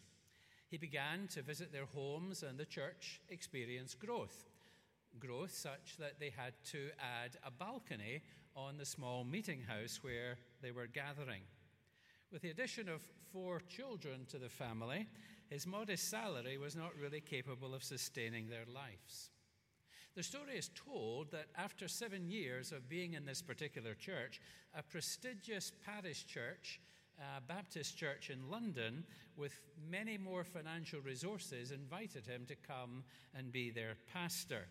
He 0.68 0.76
began 0.76 1.28
to 1.28 1.42
visit 1.42 1.72
their 1.72 1.86
homes, 1.86 2.42
and 2.42 2.58
the 2.58 2.64
church 2.64 3.20
experienced 3.28 3.98
growth. 3.98 4.48
Growth 5.18 5.54
such 5.54 5.96
that 5.98 6.20
they 6.20 6.30
had 6.36 6.52
to 6.72 6.90
add 6.98 7.36
a 7.46 7.50
balcony 7.50 8.22
on 8.54 8.76
the 8.76 8.84
small 8.84 9.24
meeting 9.24 9.62
house 9.62 10.00
where 10.02 10.36
they 10.60 10.72
were 10.72 10.86
gathering. 10.86 11.42
With 12.32 12.42
the 12.42 12.50
addition 12.50 12.88
of 12.88 13.00
four 13.32 13.62
children 13.68 14.26
to 14.30 14.38
the 14.38 14.48
family, 14.48 15.06
his 15.48 15.66
modest 15.66 16.10
salary 16.10 16.58
was 16.58 16.76
not 16.76 16.96
really 17.00 17.20
capable 17.20 17.74
of 17.74 17.84
sustaining 17.84 18.48
their 18.48 18.64
lives. 18.66 19.30
The 20.16 20.22
story 20.22 20.56
is 20.56 20.70
told 20.74 21.30
that 21.32 21.48
after 21.58 21.88
seven 21.88 22.26
years 22.30 22.72
of 22.72 22.88
being 22.88 23.12
in 23.12 23.26
this 23.26 23.42
particular 23.42 23.92
church, 23.92 24.40
a 24.74 24.82
prestigious 24.82 25.72
parish 25.84 26.24
church 26.24 26.80
uh, 27.20 27.40
Baptist 27.46 27.98
church 27.98 28.30
in 28.30 28.50
London, 28.50 29.04
with 29.36 29.60
many 29.90 30.16
more 30.16 30.42
financial 30.42 31.00
resources, 31.00 31.70
invited 31.70 32.26
him 32.26 32.46
to 32.48 32.54
come 32.66 33.04
and 33.34 33.52
be 33.52 33.70
their 33.70 33.96
pastor. 34.12 34.68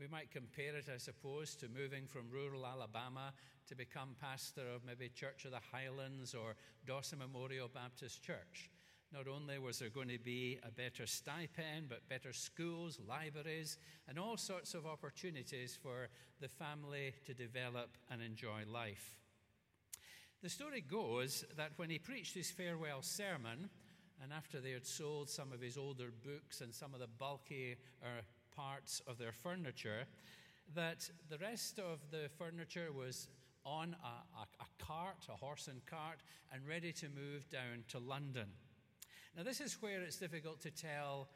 We 0.00 0.08
might 0.08 0.32
compare 0.32 0.76
it, 0.76 0.88
I 0.92 0.98
suppose, 0.98 1.54
to 1.56 1.68
moving 1.68 2.06
from 2.08 2.30
rural 2.30 2.66
Alabama 2.66 3.32
to 3.68 3.76
become 3.76 4.16
pastor 4.20 4.62
of 4.74 4.84
maybe 4.84 5.08
Church 5.08 5.44
of 5.44 5.52
the 5.52 5.60
Highlands 5.70 6.34
or 6.34 6.56
Dawson 6.86 7.20
Memorial 7.20 7.70
Baptist 7.72 8.22
Church. 8.22 8.70
Not 9.12 9.28
only 9.28 9.58
was 9.58 9.78
there 9.78 9.90
going 9.90 10.08
to 10.08 10.18
be 10.18 10.58
a 10.66 10.70
better 10.70 11.06
stipend, 11.06 11.90
but 11.90 12.08
better 12.08 12.32
schools, 12.32 12.98
libraries, 13.06 13.76
and 14.08 14.18
all 14.18 14.38
sorts 14.38 14.72
of 14.72 14.86
opportunities 14.86 15.78
for 15.82 16.08
the 16.40 16.48
family 16.48 17.12
to 17.26 17.34
develop 17.34 17.90
and 18.10 18.22
enjoy 18.22 18.62
life. 18.66 19.18
The 20.42 20.48
story 20.48 20.80
goes 20.80 21.44
that 21.58 21.72
when 21.76 21.90
he 21.90 21.98
preached 21.98 22.34
his 22.34 22.50
farewell 22.50 23.02
sermon, 23.02 23.68
and 24.22 24.32
after 24.32 24.60
they 24.60 24.70
had 24.70 24.86
sold 24.86 25.28
some 25.28 25.52
of 25.52 25.60
his 25.60 25.76
older 25.76 26.10
books 26.24 26.62
and 26.62 26.74
some 26.74 26.94
of 26.94 27.00
the 27.00 27.06
bulky 27.06 27.76
uh, 28.02 28.22
parts 28.56 29.02
of 29.06 29.18
their 29.18 29.32
furniture, 29.32 30.06
that 30.74 31.10
the 31.28 31.38
rest 31.38 31.78
of 31.78 31.98
the 32.10 32.30
furniture 32.38 32.92
was 32.92 33.28
on 33.66 33.94
a, 34.02 34.40
a, 34.40 34.46
a 34.60 34.84
cart, 34.84 35.26
a 35.28 35.36
horse 35.36 35.68
and 35.68 35.84
cart, 35.84 36.20
and 36.50 36.66
ready 36.66 36.92
to 36.92 37.08
move 37.10 37.48
down 37.50 37.84
to 37.88 37.98
London. 37.98 38.46
Now, 39.36 39.42
this 39.42 39.60
is 39.60 39.76
where 39.80 40.00
it's 40.02 40.18
difficult 40.18 40.60
to 40.62 40.70
tell 40.70 41.28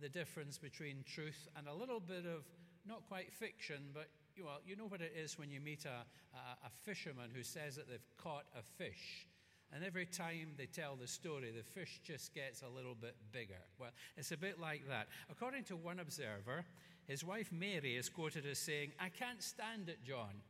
the 0.00 0.08
difference 0.08 0.58
between 0.58 1.02
truth 1.04 1.48
and 1.56 1.66
a 1.66 1.74
little 1.74 2.00
bit 2.00 2.26
of 2.26 2.44
not 2.86 3.06
quite 3.08 3.32
fiction, 3.32 3.90
but 3.94 4.08
well, 4.42 4.60
you 4.66 4.76
know 4.76 4.86
what 4.86 5.00
it 5.00 5.12
is 5.16 5.38
when 5.38 5.50
you 5.50 5.60
meet 5.60 5.84
a, 5.84 6.04
a, 6.36 6.66
a 6.66 6.70
fisherman 6.84 7.30
who 7.34 7.42
says 7.42 7.76
that 7.76 7.88
they've 7.88 8.00
caught 8.16 8.44
a 8.56 8.62
fish. 8.62 9.26
And 9.72 9.84
every 9.84 10.06
time 10.06 10.52
they 10.56 10.66
tell 10.66 10.96
the 10.96 11.06
story, 11.06 11.52
the 11.54 11.62
fish 11.62 12.00
just 12.02 12.34
gets 12.34 12.62
a 12.62 12.68
little 12.68 12.94
bit 12.94 13.16
bigger. 13.32 13.60
Well, 13.78 13.90
it's 14.16 14.32
a 14.32 14.36
bit 14.36 14.58
like 14.58 14.88
that. 14.88 15.08
According 15.30 15.64
to 15.64 15.76
one 15.76 16.00
observer, 16.00 16.64
his 17.06 17.24
wife 17.24 17.50
Mary 17.52 17.96
is 17.96 18.08
quoted 18.08 18.46
as 18.46 18.58
saying, 18.58 18.92
I 18.98 19.08
can't 19.08 19.42
stand 19.42 19.88
it, 19.88 20.04
John. 20.04 20.42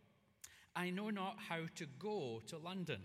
I 0.77 0.91
know 0.91 1.11
not 1.11 1.37
how 1.49 1.63
to 1.77 1.87
go 1.99 2.43
to 2.47 2.59
London. 2.59 3.01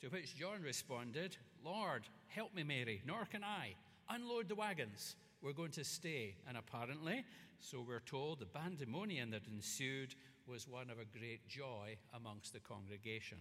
To 0.00 0.08
which 0.08 0.34
John 0.34 0.62
responded, 0.62 1.36
Lord, 1.64 2.02
help 2.28 2.54
me, 2.54 2.62
Mary, 2.62 3.02
nor 3.06 3.24
can 3.26 3.44
I. 3.44 3.74
Unload 4.08 4.48
the 4.48 4.54
wagons. 4.54 5.16
We're 5.42 5.52
going 5.52 5.72
to 5.72 5.84
stay. 5.84 6.34
And 6.48 6.56
apparently, 6.56 7.24
so 7.58 7.84
we're 7.86 8.00
told 8.00 8.40
the 8.40 8.46
pandemonium 8.46 9.30
that 9.30 9.46
ensued 9.46 10.14
was 10.46 10.66
one 10.66 10.90
of 10.90 10.98
a 10.98 11.18
great 11.18 11.46
joy 11.48 11.96
amongst 12.14 12.52
the 12.52 12.60
congregation. 12.60 13.38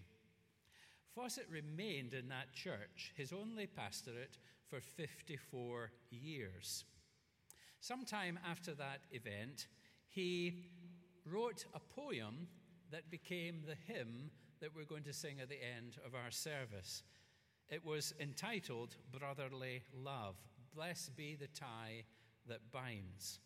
Fawcett 1.15 1.47
remained 1.49 2.13
in 2.13 2.29
that 2.29 2.53
church, 2.53 3.13
his 3.15 3.33
only 3.33 3.67
pastorate, 3.67 4.37
for 4.67 4.79
54 4.79 5.91
years. 6.11 6.83
Sometime 7.79 8.37
after 8.49 8.73
that 8.75 8.99
event, 9.11 9.67
he 10.09 10.65
wrote 11.25 11.65
a 11.73 11.79
poem 11.79 12.47
that 12.91 13.09
became 13.09 13.63
the 13.65 13.93
hymn 13.93 14.29
that 14.59 14.75
we're 14.75 14.83
going 14.83 15.03
to 15.03 15.13
sing 15.13 15.39
at 15.41 15.49
the 15.49 15.55
end 15.55 15.97
of 16.05 16.13
our 16.13 16.31
service. 16.31 17.03
It 17.69 17.85
was 17.85 18.13
entitled 18.19 18.95
Brotherly 19.11 19.83
Love. 19.93 20.35
Blessed 20.75 21.15
be 21.15 21.35
the 21.35 21.47
tie 21.47 22.03
that 22.47 22.71
binds. 22.71 23.39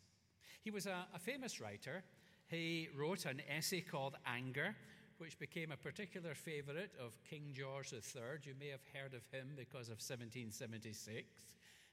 He 0.64 0.72
was 0.72 0.86
a, 0.86 1.06
a 1.14 1.20
famous 1.20 1.60
writer. 1.60 2.04
He 2.48 2.88
wrote 2.98 3.26
an 3.26 3.42
essay 3.50 3.82
called 3.82 4.16
Anger, 4.26 4.76
which 5.18 5.38
became 5.40 5.74
a 5.74 5.78
particular 5.78 6.36
favorite 6.36 6.92
of 7.04 7.22
King 7.30 7.52
George 7.54 7.92
III. 7.92 8.40
You 8.44 8.54
may 8.58 8.70
have 8.70 8.86
heard 8.94 9.14
of 9.14 9.28
him 9.32 9.50
because 9.58 9.88
of 9.88 10.00
1776. 10.00 11.28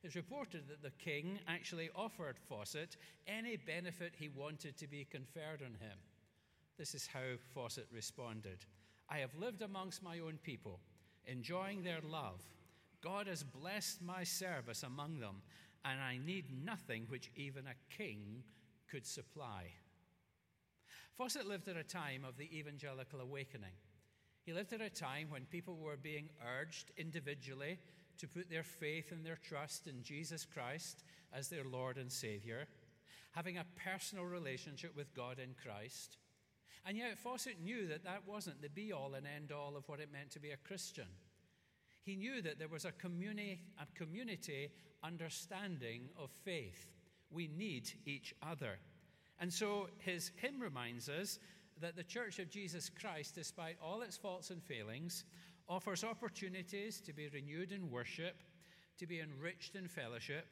It's 0.05 0.15
reported 0.15 0.69
that 0.69 0.83
the 0.83 1.05
king 1.05 1.41
actually 1.49 1.91
offered 1.97 2.39
Fawcett 2.49 2.97
any 3.27 3.57
benefit 3.57 4.15
he 4.17 4.29
wanted 4.29 4.77
to 4.79 4.87
be 4.87 5.05
conferred 5.05 5.63
on 5.63 5.75
him. 5.81 5.99
This 6.79 6.95
is 6.95 7.07
how 7.07 7.37
Fawcett 7.53 7.89
responded 7.93 8.65
I 9.09 9.19
have 9.19 9.35
lived 9.35 9.63
amongst 9.63 10.05
my 10.05 10.21
own 10.21 10.39
people, 10.45 10.79
enjoying 11.27 11.83
their 11.83 12.01
love. 12.09 12.43
God 13.03 13.27
has 13.27 13.43
blessed 13.43 14.03
my 14.03 14.25
service 14.25 14.83
among 14.83 15.21
them, 15.21 15.43
and 15.85 16.01
I 16.01 16.19
need 16.19 16.47
nothing 16.65 17.07
which 17.09 17.31
even 17.37 17.67
a 17.67 17.97
king 17.97 18.43
could 18.91 19.07
supply. 19.07 19.65
Fawcett 21.17 21.47
lived 21.47 21.69
at 21.69 21.77
a 21.77 21.85
time 21.85 22.25
of 22.25 22.37
the 22.37 22.51
evangelical 22.57 23.21
awakening. 23.21 23.73
He 24.43 24.53
lived 24.53 24.73
at 24.73 24.81
a 24.81 24.91
time 24.91 25.29
when 25.31 25.45
people 25.45 25.77
were 25.77 25.97
being 25.97 26.31
urged 26.61 26.91
individually 26.97 27.79
to 28.19 28.29
put 28.29 28.51
their 28.51 28.63
faith 28.63 29.13
and 29.13 29.25
their 29.25 29.37
trust 29.37 29.87
in 29.87 30.03
Jesus 30.03 30.45
Christ 30.45 31.05
as 31.33 31.49
their 31.49 31.65
Lord 31.65 31.97
and 31.97 32.11
Savior, 32.11 32.67
having 33.33 33.59
a 33.59 33.67
personal 33.85 34.25
relationship 34.25 34.97
with 34.97 35.15
God 35.15 35.39
in 35.39 35.55
Christ. 35.63 36.17
And 36.87 36.97
yet, 36.97 37.19
Fawcett 37.19 37.63
knew 37.63 37.87
that 37.89 38.05
that 38.05 38.27
wasn't 38.27 38.63
the 38.63 38.69
be 38.69 38.93
all 38.93 39.15
and 39.15 39.27
end 39.27 39.53
all 39.53 39.77
of 39.77 39.89
what 39.89 40.01
it 40.01 40.13
meant 40.13 40.31
to 40.33 40.41
be 40.41 40.51
a 40.51 40.57
Christian. 40.57 41.07
He 42.03 42.17
knew 42.17 42.41
that 42.43 42.59
there 42.59 42.69
was 42.69 42.85
a 42.85 42.93
community, 42.93 43.61
a 43.79 43.87
community 43.99 44.71
understanding 45.05 46.09
of 46.19 46.31
faith. 46.31 46.89
We 47.31 47.49
need 47.49 47.91
each 48.07 48.35
other. 48.43 48.79
And 49.39 49.53
so 49.53 49.89
his 49.99 50.33
hymn 50.37 50.61
reminds 50.61 51.09
us 51.09 51.39
that 51.81 51.97
the 51.97 52.03
Church 52.03 52.39
of 52.39 52.51
Jesus 52.51 52.91
Christ, 52.91 53.35
despite 53.35 53.77
all 53.83 54.03
its 54.03 54.17
faults 54.17 54.51
and 54.51 54.63
failings, 54.63 55.25
offers 55.69 56.05
opportunities 56.05 57.01
to 57.03 57.13
be 57.13 57.29
renewed 57.29 57.73
in 57.73 57.91
worship, 57.91 58.43
to 58.99 59.07
be 59.07 59.21
enriched 59.21 59.77
in 59.77 59.89
fellowship, 59.89 60.47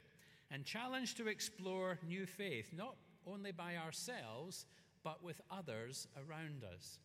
and 0.50 0.64
challenged 0.64 1.16
to 1.16 1.28
explore 1.28 1.98
new 2.06 2.24
faith, 2.24 2.72
not 2.74 2.96
only 3.26 3.52
by 3.52 3.76
ourselves, 3.76 4.66
but 5.02 5.22
with 5.22 5.40
others 5.50 6.06
around 6.16 6.64
us. 6.64 6.98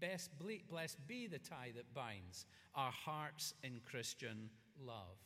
Blessed 0.00 1.06
be 1.06 1.26
the 1.26 1.38
tie 1.38 1.72
that 1.74 1.94
binds 1.94 2.46
our 2.74 2.92
hearts 2.92 3.54
in 3.62 3.80
Christian 3.84 4.50
love. 4.80 5.18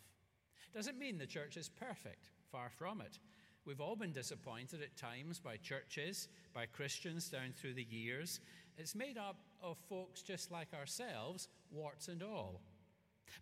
Doesn't 0.74 0.98
mean 0.98 1.18
the 1.18 1.26
church 1.26 1.56
is 1.56 1.68
perfect, 1.68 2.30
far 2.50 2.70
from 2.70 3.00
it. 3.00 3.18
We've 3.66 3.80
all 3.80 3.96
been 3.96 4.12
disappointed 4.12 4.82
at 4.82 4.96
times 4.96 5.38
by 5.38 5.56
churches, 5.58 6.28
by 6.54 6.66
Christians 6.66 7.28
down 7.28 7.52
through 7.54 7.74
the 7.74 7.86
years. 7.90 8.40
It's 8.78 8.94
made 8.94 9.18
up 9.18 9.36
of 9.62 9.76
folks 9.88 10.22
just 10.22 10.50
like 10.50 10.72
ourselves, 10.74 11.48
warts 11.70 12.08
and 12.08 12.22
all. 12.22 12.62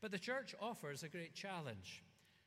But 0.00 0.10
the 0.10 0.18
church 0.18 0.54
offers 0.60 1.02
a 1.02 1.08
great 1.08 1.34
challenge 1.34 2.02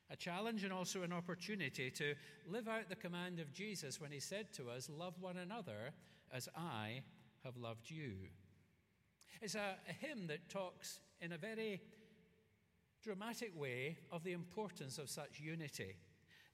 a 0.10 0.16
challenge 0.16 0.64
and 0.64 0.74
also 0.74 1.02
an 1.02 1.14
opportunity 1.14 1.90
to 1.90 2.14
live 2.48 2.68
out 2.68 2.90
the 2.90 2.96
command 2.96 3.40
of 3.40 3.54
Jesus 3.54 4.00
when 4.00 4.12
he 4.12 4.20
said 4.20 4.54
to 4.54 4.70
us, 4.70 4.90
Love 4.90 5.16
one 5.20 5.38
another 5.38 5.94
as 6.34 6.50
I 6.58 7.04
have 7.46 7.56
loved 7.56 7.90
you. 7.90 8.14
It's 9.42 9.56
a, 9.56 9.76
a 9.88 9.94
hymn 9.94 10.28
that 10.28 10.50
talks 10.50 11.00
in 11.22 11.32
a 11.32 11.38
very 11.38 11.82
dramatic 13.04 13.52
way 13.56 13.98
of 14.12 14.24
the 14.24 14.32
importance 14.32 14.98
of 14.98 15.10
such 15.10 15.40
unity. 15.40 15.96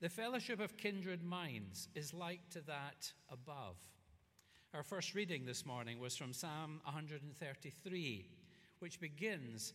The 0.01 0.09
fellowship 0.09 0.59
of 0.59 0.77
kindred 0.77 1.23
minds 1.23 1.87
is 1.95 2.13
like 2.13 2.49
to 2.51 2.61
that 2.61 3.11
above. 3.31 3.77
Our 4.73 4.83
first 4.83 5.15
reading 5.15 5.45
this 5.45 5.65
morning 5.65 5.99
was 5.99 6.15
from 6.15 6.33
Psalm 6.33 6.81
133, 6.85 8.29
which 8.79 8.99
begins 8.99 9.73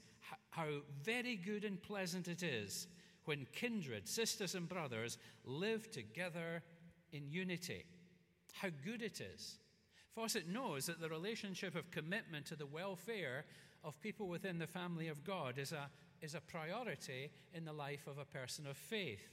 how 0.50 0.66
very 1.02 1.36
good 1.36 1.64
and 1.64 1.82
pleasant 1.82 2.28
it 2.28 2.42
is 2.42 2.86
when 3.24 3.46
kindred, 3.52 4.08
sisters 4.08 4.54
and 4.54 4.68
brothers, 4.68 5.18
live 5.44 5.90
together 5.90 6.62
in 7.12 7.28
unity. 7.28 7.84
How 8.52 8.68
good 8.84 9.02
it 9.02 9.20
is. 9.20 9.58
Fawcett 10.14 10.48
knows 10.48 10.86
that 10.86 11.00
the 11.00 11.08
relationship 11.08 11.74
of 11.74 11.90
commitment 11.90 12.46
to 12.46 12.56
the 12.56 12.66
welfare 12.66 13.44
of 13.82 14.00
people 14.00 14.28
within 14.28 14.58
the 14.58 14.66
family 14.66 15.08
of 15.08 15.24
God 15.24 15.58
is 15.58 15.72
a, 15.72 15.90
is 16.22 16.34
a 16.34 16.40
priority 16.40 17.30
in 17.52 17.64
the 17.64 17.72
life 17.72 18.06
of 18.06 18.18
a 18.18 18.24
person 18.24 18.66
of 18.66 18.76
faith. 18.76 19.28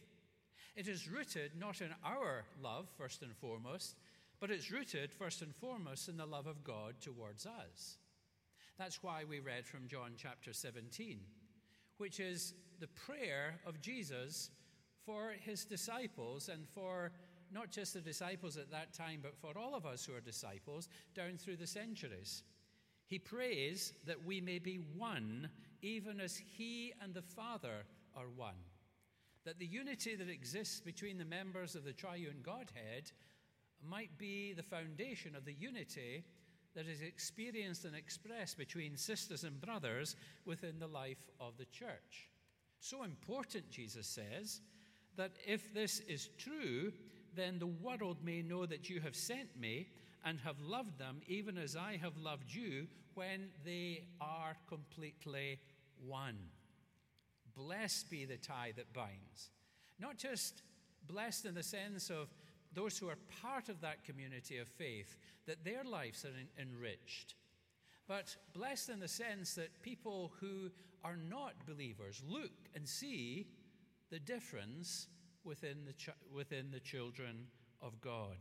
It 0.76 0.88
is 0.88 1.08
rooted 1.08 1.52
not 1.60 1.82
in 1.82 1.94
our 2.04 2.46
love, 2.62 2.88
first 2.98 3.22
and 3.22 3.36
foremost, 3.36 3.96
but 4.40 4.50
it's 4.50 4.72
rooted 4.72 5.14
first 5.14 5.42
and 5.42 5.54
foremost 5.56 6.10
in 6.10 6.18
the 6.18 6.26
love 6.26 6.48
of 6.48 6.64
God 6.64 6.96
towards 7.00 7.46
us. 7.46 7.98
That's 8.80 9.04
why 9.04 9.24
we 9.30 9.40
read 9.40 9.68
from 9.68 9.88
John 9.88 10.14
chapter 10.18 10.52
17, 10.52 11.20
which 11.98 12.20
is 12.20 12.56
the 12.80 12.88
prayer 12.88 13.60
of 13.68 13.82
Jesus 13.82 14.50
for 15.06 15.34
his 15.40 15.66
disciples 15.66 16.50
and 16.50 16.68
for 16.74 17.12
not 17.52 17.72
just 17.72 17.94
the 17.94 18.02
disciples 18.02 18.58
at 18.58 18.72
that 18.72 18.94
time, 18.94 19.20
but 19.22 19.38
for 19.38 19.58
all 19.58 19.76
of 19.76 19.86
us 19.86 20.06
who 20.06 20.16
are 20.16 20.22
disciples 20.22 20.88
down 21.14 21.38
through 21.38 21.58
the 21.58 21.68
centuries. 21.68 22.44
He 23.06 23.20
prays 23.20 23.94
that 24.06 24.24
we 24.26 24.40
may 24.40 24.60
be 24.60 24.76
one, 24.98 25.50
even 25.82 26.22
as 26.22 26.38
he 26.38 26.94
and 27.02 27.14
the 27.14 27.22
Father 27.22 27.86
are 28.16 28.30
one. 28.36 28.56
That 29.44 29.60
the 29.60 29.66
unity 29.66 30.16
that 30.16 30.30
exists 30.30 30.80
between 30.80 31.18
the 31.18 31.26
members 31.26 31.76
of 31.76 31.84
the 31.84 31.94
triune 31.94 32.42
Godhead 32.44 33.12
might 33.84 34.18
be 34.18 34.54
the 34.54 34.64
foundation 34.64 35.36
of 35.36 35.44
the 35.44 35.54
unity 35.54 36.24
that 36.74 36.88
is 36.88 37.02
experienced 37.02 37.84
and 37.84 37.96
expressed 37.96 38.58
between 38.58 38.96
sisters 38.96 39.44
and 39.44 39.60
brothers 39.60 40.16
within 40.46 40.80
the 40.80 40.88
life 40.88 41.30
of 41.40 41.58
the 41.58 41.66
church. 41.66 42.30
So 42.80 43.04
important, 43.04 43.70
Jesus 43.70 44.08
says, 44.08 44.62
that 45.18 45.32
if 45.46 45.74
this 45.74 46.00
is 46.02 46.30
true, 46.38 46.94
then 47.36 47.60
the 47.60 47.68
world 47.68 48.18
may 48.24 48.42
know 48.42 48.66
that 48.66 48.90
you 48.90 49.00
have 49.02 49.16
sent 49.16 49.60
me 49.60 49.88
and 50.24 50.40
have 50.40 50.60
loved 50.60 50.98
them 51.00 51.22
even 51.28 51.58
as 51.58 51.76
I 51.76 51.98
have 52.02 52.18
loved 52.18 52.54
you 52.54 52.88
when 53.14 53.50
they 53.66 54.04
are 54.20 54.56
completely 54.68 55.60
one. 56.06 56.38
Blessed 57.56 58.10
be 58.10 58.26
the 58.26 58.38
tie 58.38 58.74
that 58.76 58.94
binds. 58.94 59.50
Not 60.00 60.18
just 60.18 60.64
blessed 61.08 61.46
in 61.46 61.56
the 61.56 61.64
sense 61.64 62.10
of 62.10 62.30
those 62.74 62.98
who 62.98 63.10
are 63.10 63.18
part 63.42 63.70
of 63.70 63.82
that 63.82 64.04
community 64.06 64.58
of 64.58 64.68
faith, 64.68 65.18
that 65.46 65.64
their 65.66 65.84
lives 65.84 66.26
are 66.26 66.62
enriched. 66.62 67.36
But 68.08 68.36
blessed 68.54 68.90
in 68.90 69.00
the 69.00 69.08
sense 69.08 69.56
that 69.56 69.82
people 69.82 70.32
who 70.40 70.70
are 71.04 71.18
not 71.18 71.66
believers 71.66 72.22
look 72.28 72.52
and 72.76 72.88
see 72.88 73.48
the 74.10 74.20
difference 74.20 75.08
within 75.44 75.86
the, 75.86 75.94
ch- 75.94 76.10
within 76.34 76.72
the 76.72 76.80
children 76.80 77.48
of 77.82 78.00
God. 78.02 78.38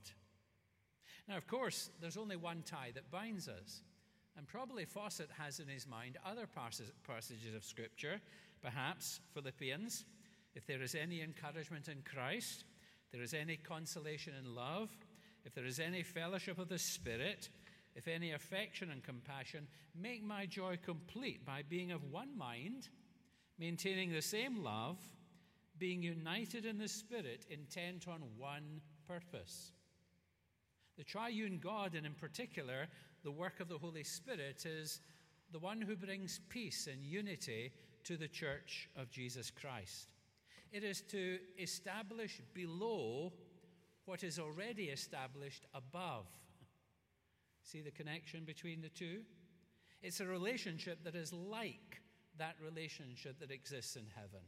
Now, 1.29 1.37
of 1.37 1.47
course, 1.47 1.91
there's 2.01 2.17
only 2.17 2.37
one 2.37 2.63
tie 2.65 2.91
that 2.95 3.11
binds 3.11 3.49
us. 3.49 3.83
And 4.37 4.47
probably 4.47 4.85
Fawcett 4.85 5.29
has 5.39 5.61
in 5.61 5.69
his 5.69 5.87
mind 5.87 6.17
other 6.25 6.47
passages 6.47 7.55
of 7.55 7.65
Scripture, 7.65 8.21
perhaps 8.63 9.21
Philippians. 9.35 10.05
If 10.55 10.67
there 10.67 10.83
is 10.83 10.95
any 10.95 11.21
encouragement 11.21 11.89
in 11.89 12.03
Christ, 12.03 12.65
there 13.13 13.23
is 13.23 13.35
any 13.35 13.57
consolation 13.57 14.35
in 14.39 14.55
love, 14.55 14.91
if 15.45 15.55
there 15.55 15.67
is 15.67 15.81
any 15.81 16.03
fellowship 16.03 16.59
of 16.59 16.69
the 16.69 16.79
Spirit, 16.79 17.49
if 17.95 18.09
any 18.09 18.33
affection 18.33 18.91
and 18.91 19.03
compassion, 19.03 19.67
make 20.01 20.23
my 20.23 20.47
joy 20.47 20.79
complete 20.83 21.45
by 21.45 21.63
being 21.69 21.93
of 21.93 22.05
one 22.11 22.37
mind, 22.37 22.89
maintaining 23.59 24.13
the 24.13 24.23
same 24.23 24.63
love, 24.63 24.99
being 25.81 26.03
united 26.03 26.66
in 26.66 26.79
the 26.79 26.87
Spirit, 26.87 27.47
intent 27.51 28.07
on 28.07 28.21
one 28.37 28.81
purpose. 29.09 29.73
The 30.99 31.05
triune 31.05 31.59
God, 31.61 31.95
and 31.95 32.05
in 32.05 32.12
particular, 32.12 32.87
the 33.25 33.33
work 33.33 33.59
of 33.59 33.69
the 33.69 33.79
Holy 33.79 34.05
Spirit, 34.05 34.66
is 34.66 35.01
the 35.51 35.59
one 35.59 35.81
who 35.81 35.97
brings 35.97 36.40
peace 36.51 36.87
and 36.87 37.03
unity 37.03 37.73
to 38.05 38.16
the 38.16 38.29
church 38.29 38.88
of 38.97 39.11
Jesus 39.11 39.51
Christ. 39.51 40.09
It 40.71 40.85
is 40.85 41.01
to 41.09 41.38
establish 41.59 42.40
below 42.55 43.33
what 44.05 44.23
is 44.23 44.38
already 44.38 44.85
established 44.85 45.66
above. 45.75 46.27
See 47.62 47.81
the 47.81 47.90
connection 47.90 48.45
between 48.45 48.83
the 48.83 48.88
two? 48.90 49.21
It's 50.03 50.21
a 50.21 50.27
relationship 50.27 51.05
that 51.05 51.14
is 51.14 51.33
like 51.33 52.03
that 52.38 52.57
relationship 52.62 53.40
that 53.40 53.51
exists 53.51 53.97
in 53.97 54.05
heaven. 54.14 54.45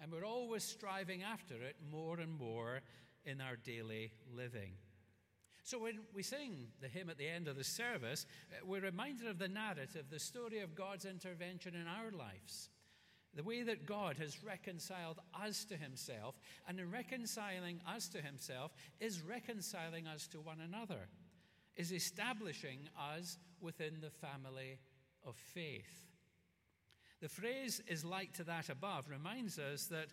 And 0.00 0.12
we're 0.12 0.24
always 0.24 0.64
striving 0.64 1.22
after 1.22 1.54
it 1.54 1.76
more 1.90 2.18
and 2.20 2.32
more 2.32 2.80
in 3.24 3.40
our 3.40 3.56
daily 3.56 4.12
living. 4.34 4.72
So 5.64 5.78
when 5.78 6.00
we 6.12 6.22
sing 6.22 6.68
the 6.82 6.88
hymn 6.88 7.08
at 7.08 7.16
the 7.16 7.26
end 7.26 7.48
of 7.48 7.56
the 7.56 7.64
service, 7.64 8.26
uh, 8.52 8.66
we're 8.66 8.82
reminded 8.82 9.26
of 9.26 9.38
the 9.38 9.48
narrative, 9.48 10.06
the 10.10 10.18
story 10.18 10.60
of 10.60 10.74
God's 10.74 11.06
intervention 11.06 11.74
in 11.74 11.86
our 11.86 12.10
lives. 12.10 12.68
The 13.34 13.42
way 13.42 13.62
that 13.62 13.86
God 13.86 14.18
has 14.18 14.44
reconciled 14.44 15.20
us 15.42 15.64
to 15.64 15.76
himself, 15.76 16.38
and 16.68 16.78
in 16.78 16.90
reconciling 16.90 17.80
us 17.88 18.08
to 18.10 18.20
himself, 18.20 18.72
is 19.00 19.22
reconciling 19.22 20.06
us 20.06 20.28
to 20.28 20.40
one 20.40 20.60
another, 20.60 21.08
is 21.76 21.92
establishing 21.92 22.80
us 22.96 23.38
within 23.60 24.00
the 24.00 24.10
family 24.10 24.78
of 25.26 25.34
faith. 25.34 26.13
The 27.24 27.30
phrase 27.30 27.80
is 27.86 28.04
like 28.04 28.34
to 28.34 28.44
that 28.44 28.68
above 28.68 29.08
reminds 29.08 29.58
us 29.58 29.86
that 29.86 30.08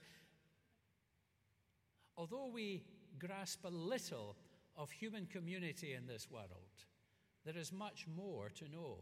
although 2.16 2.48
we 2.48 2.84
grasp 3.20 3.66
a 3.66 3.68
little 3.68 4.38
of 4.78 4.90
human 4.92 5.26
community 5.26 5.94
in 5.94 6.08
this 6.08 6.32
world, 6.32 6.86
there 7.44 7.58
is 7.58 7.74
much 7.74 8.06
more 8.08 8.48
to 8.52 8.70
know. 8.70 9.00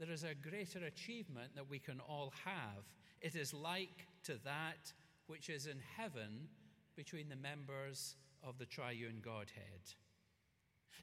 There 0.00 0.10
is 0.10 0.24
a 0.24 0.34
greater 0.34 0.84
achievement 0.84 1.54
that 1.54 1.70
we 1.70 1.78
can 1.78 2.00
all 2.00 2.32
have 2.44 2.90
it 3.20 3.36
is 3.36 3.54
like 3.54 4.08
to 4.24 4.40
that 4.42 4.92
which 5.28 5.48
is 5.48 5.68
in 5.68 5.78
heaven 5.96 6.48
between 6.96 7.28
the 7.28 7.36
members 7.36 8.16
of 8.42 8.58
the 8.58 8.66
triune 8.66 9.20
Godhead. 9.24 9.94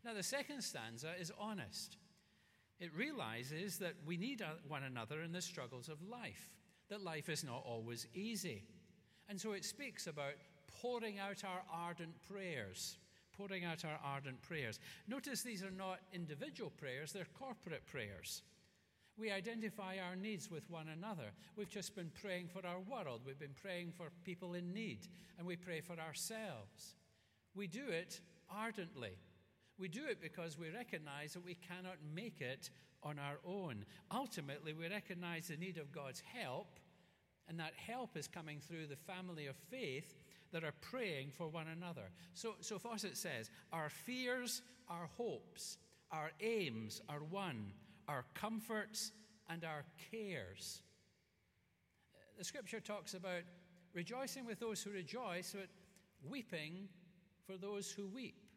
Now, 0.04 0.14
the 0.14 0.24
second 0.24 0.64
stanza 0.64 1.14
is 1.18 1.32
honest. 1.40 1.96
It 2.80 2.96
realizes 2.96 3.78
that 3.80 3.96
we 4.06 4.18
need 4.18 4.42
uh, 4.42 4.52
one 4.68 4.84
another 4.84 5.22
in 5.22 5.32
the 5.32 5.42
struggles 5.42 5.90
of 5.90 6.02
life, 6.10 6.50
that 6.90 7.04
life 7.04 7.30
is 7.30 7.44
not 7.44 7.64
always 7.66 8.08
easy. 8.14 8.64
And 9.28 9.40
so 9.40 9.52
it 9.52 9.66
speaks 9.66 10.08
about 10.08 10.34
pouring 10.82 11.20
out 11.20 11.44
our 11.44 11.62
ardent 11.72 12.16
prayers, 12.32 12.98
pouring 13.38 13.66
out 13.66 13.84
our 13.84 14.00
ardent 14.04 14.42
prayers. 14.42 14.80
Notice 15.08 15.42
these 15.42 15.64
are 15.64 15.72
not 15.72 16.00
individual 16.14 16.72
prayers, 16.72 17.12
they're 17.12 17.28
corporate 17.38 17.86
prayers. 17.86 18.44
We 19.18 19.32
identify 19.32 19.98
our 19.98 20.16
needs 20.16 20.50
with 20.50 20.70
one 20.70 20.88
another. 20.88 21.32
We've 21.58 21.70
just 21.70 21.94
been 21.94 22.12
praying 22.22 22.48
for 22.48 22.66
our 22.66 22.80
world. 22.80 23.22
We've 23.26 23.38
been 23.38 23.56
praying 23.62 23.92
for 23.98 24.06
people 24.24 24.54
in 24.54 24.74
need, 24.74 25.08
and 25.38 25.46
we 25.46 25.58
pray 25.58 25.82
for 25.82 26.00
ourselves. 26.00 26.96
We 27.54 27.68
do 27.68 27.86
it 27.90 28.22
ardently. 28.50 29.18
We 29.80 29.88
do 29.88 30.06
it 30.06 30.22
because 30.22 30.58
we 30.58 30.70
recognize 30.70 31.34
that 31.34 31.46
we 31.46 31.56
cannot 31.56 31.98
make 32.14 32.42
it 32.42 32.70
on 33.02 33.18
our 33.18 33.40
own. 33.46 33.86
Ultimately, 34.12 34.74
we 34.74 34.88
recognize 34.90 35.48
the 35.48 35.58
need 35.58 35.78
of 35.78 35.92
God's 35.92 36.22
help, 36.34 36.80
and 37.48 37.60
that 37.60 37.74
help 37.76 38.18
is 38.18 38.28
coming 38.28 38.60
through 38.60 38.88
the 38.88 38.96
family 38.96 39.48
of 39.48 39.56
faith 39.56 40.20
that 40.52 40.64
are 40.64 40.74
praying 40.82 41.32
for 41.38 41.48
one 41.48 41.68
another. 41.68 42.12
So, 42.34 42.56
so 42.60 42.78
Fawcett 42.78 43.16
says, 43.16 43.50
Our 43.72 43.90
fears, 43.90 44.62
our 44.90 45.10
hopes, 45.16 45.78
our 46.12 46.32
aims 46.42 47.02
are 47.08 47.20
one 47.20 47.72
our 48.10 48.26
comforts, 48.34 49.12
and 49.50 49.64
our 49.64 49.86
cares. 50.12 50.82
The 52.38 52.44
scripture 52.44 52.80
talks 52.80 53.14
about 53.14 53.44
rejoicing 53.94 54.46
with 54.46 54.60
those 54.60 54.82
who 54.82 54.90
rejoice, 54.90 55.56
but 55.56 55.68
weeping 56.28 56.90
for 57.46 57.56
those 57.56 57.92
who 57.92 58.08
weep. 58.08 58.49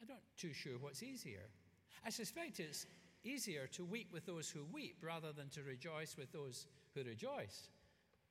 I'm 0.00 0.08
not 0.08 0.22
too 0.36 0.52
sure 0.52 0.78
what's 0.80 1.02
easier. 1.02 1.48
I 2.04 2.10
suspect 2.10 2.60
it's 2.60 2.86
easier 3.22 3.66
to 3.68 3.84
weep 3.84 4.12
with 4.12 4.24
those 4.26 4.48
who 4.48 4.64
weep 4.72 4.96
rather 5.02 5.32
than 5.32 5.48
to 5.50 5.62
rejoice 5.62 6.16
with 6.16 6.32
those 6.32 6.66
who 6.94 7.02
rejoice, 7.02 7.68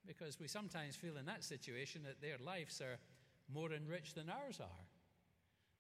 because 0.08 0.40
we 0.40 0.48
sometimes 0.48 0.96
feel 0.96 1.18
in 1.18 1.26
that 1.28 1.44
situation 1.44 2.02
that 2.04 2.22
their 2.22 2.38
lives 2.44 2.82
are 2.82 2.98
more 3.54 3.72
enriched 3.72 4.16
than 4.16 4.30
ours 4.30 4.60
are. 4.60 4.86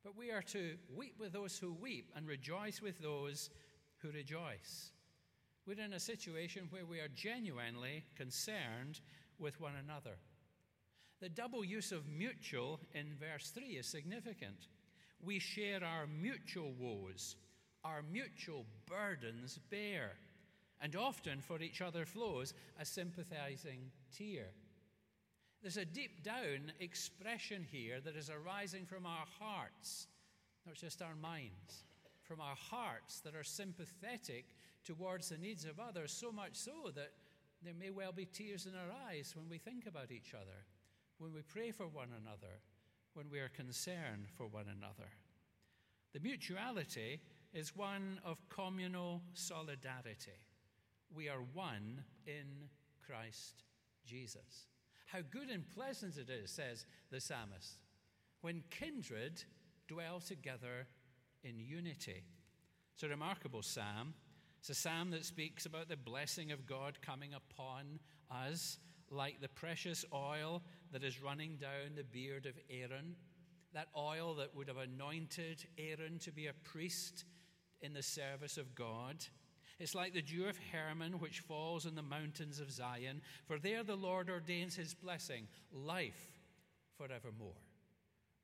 But 0.03 0.15
we 0.15 0.31
are 0.31 0.43
to 0.43 0.75
weep 0.95 1.15
with 1.19 1.33
those 1.33 1.57
who 1.57 1.73
weep 1.73 2.11
and 2.15 2.27
rejoice 2.27 2.81
with 2.81 2.99
those 2.99 3.49
who 3.97 4.11
rejoice. 4.11 4.91
We're 5.65 5.83
in 5.83 5.93
a 5.93 5.99
situation 5.99 6.67
where 6.69 6.85
we 6.85 6.99
are 6.99 7.09
genuinely 7.09 8.03
concerned 8.15 9.01
with 9.39 9.59
one 9.59 9.73
another. 9.83 10.17
The 11.19 11.29
double 11.29 11.65
use 11.65 11.91
of 11.91 12.07
mutual 12.07 12.79
in 12.93 13.07
verse 13.19 13.49
3 13.49 13.63
is 13.77 13.87
significant. 13.87 14.67
We 15.23 15.39
share 15.39 15.83
our 15.83 16.07
mutual 16.07 16.73
woes, 16.79 17.35
our 17.83 18.01
mutual 18.01 18.65
burdens 18.85 19.59
bear, 19.69 20.13
and 20.81 20.95
often 20.95 21.41
for 21.41 21.61
each 21.61 21.81
other 21.81 22.05
flows 22.05 22.53
a 22.79 22.85
sympathizing 22.85 23.91
tear. 24.15 24.47
There's 25.61 25.77
a 25.77 25.85
deep 25.85 26.23
down 26.23 26.71
expression 26.79 27.65
here 27.69 27.99
that 27.99 28.15
is 28.15 28.29
arising 28.29 28.85
from 28.85 29.05
our 29.05 29.25
hearts, 29.39 30.07
not 30.65 30.75
just 30.75 31.01
our 31.01 31.15
minds, 31.15 31.83
from 32.23 32.39
our 32.39 32.55
hearts 32.55 33.19
that 33.21 33.35
are 33.35 33.43
sympathetic 33.43 34.45
towards 34.85 35.29
the 35.29 35.37
needs 35.37 35.65
of 35.65 35.79
others, 35.79 36.13
so 36.13 36.31
much 36.31 36.55
so 36.55 36.91
that 36.95 37.11
there 37.61 37.73
may 37.73 37.89
well 37.89 38.13
be 38.13 38.25
tears 38.25 38.65
in 38.65 38.73
our 38.73 39.09
eyes 39.09 39.33
when 39.35 39.49
we 39.49 39.57
think 39.57 39.85
about 39.85 40.11
each 40.11 40.33
other, 40.33 40.65
when 41.17 41.33
we 41.33 41.41
pray 41.41 41.71
for 41.71 41.87
one 41.87 42.09
another, 42.21 42.61
when 43.19 43.29
we 43.29 43.39
are 43.39 43.49
concerned 43.49 44.27
for 44.37 44.47
one 44.47 44.67
another. 44.69 45.09
The 46.13 46.21
mutuality 46.21 47.19
is 47.53 47.75
one 47.75 48.17
of 48.23 48.37
communal 48.47 49.21
solidarity. 49.33 50.39
We 51.13 51.27
are 51.27 51.41
one 51.51 52.01
in 52.25 52.69
Christ 53.05 53.65
Jesus. 54.05 54.67
How 55.07 55.19
good 55.29 55.49
and 55.49 55.69
pleasant 55.75 56.15
it 56.15 56.29
is, 56.29 56.49
says 56.49 56.85
the 57.11 57.19
psalmist, 57.19 57.81
when 58.39 58.63
kindred 58.69 59.43
dwell 59.89 60.21
together 60.21 60.87
in 61.43 61.59
unity. 61.59 62.23
It's 62.93 63.03
a 63.03 63.09
remarkable 63.09 63.63
psalm. 63.63 64.13
It's 64.61 64.69
a 64.69 64.75
psalm 64.75 65.11
that 65.11 65.25
speaks 65.25 65.65
about 65.65 65.89
the 65.89 65.97
blessing 65.97 66.53
of 66.53 66.65
God 66.65 66.99
coming 67.01 67.31
upon 67.33 67.99
us 68.31 68.77
like 69.11 69.41
the 69.41 69.49
precious 69.49 70.05
oil 70.13 70.61
that 70.91 71.03
is 71.03 71.21
running 71.21 71.57
down 71.57 71.95
the 71.95 72.03
beard 72.03 72.45
of 72.45 72.53
Aaron, 72.69 73.15
that 73.73 73.87
oil 73.95 74.35
that 74.35 74.55
would 74.55 74.67
have 74.67 74.77
anointed 74.77 75.65
Aaron 75.77 76.19
to 76.19 76.31
be 76.31 76.47
a 76.47 76.53
priest 76.63 77.25
in 77.81 77.93
the 77.93 78.03
service 78.03 78.57
of 78.57 78.75
God. 78.75 79.23
It's 79.79 79.95
like 79.95 80.13
the 80.13 80.21
dew 80.21 80.47
of 80.47 80.59
Hermon 80.71 81.19
which 81.19 81.39
falls 81.39 81.85
on 81.85 81.95
the 81.95 82.01
mountains 82.01 82.59
of 82.59 82.71
Zion, 82.71 83.21
for 83.45 83.59
there 83.59 83.83
the 83.83 83.95
Lord 83.95 84.29
ordains 84.29 84.75
his 84.75 84.93
blessing, 84.93 85.47
life 85.71 86.39
forevermore. 86.97 87.53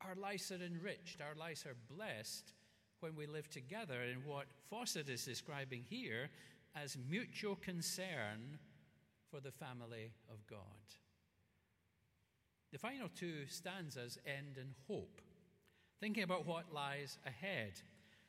Our 0.00 0.14
lives 0.14 0.50
are 0.50 0.62
enriched, 0.62 1.20
our 1.20 1.34
lives 1.38 1.66
are 1.66 1.76
blessed 1.94 2.52
when 3.00 3.14
we 3.14 3.26
live 3.26 3.50
together 3.50 4.02
in 4.02 4.24
what 4.24 4.46
Fawcett 4.70 5.08
is 5.08 5.24
describing 5.24 5.84
here 5.88 6.30
as 6.74 6.96
mutual 7.08 7.56
concern 7.56 8.58
for 9.36 9.42
the 9.42 9.52
family 9.52 10.10
of 10.30 10.46
God. 10.48 10.58
The 12.72 12.78
final 12.78 13.08
two 13.14 13.46
stanzas 13.48 14.18
end 14.26 14.56
in 14.56 14.68
hope, 14.88 15.20
thinking 16.00 16.22
about 16.22 16.46
what 16.46 16.72
lies 16.72 17.18
ahead 17.26 17.72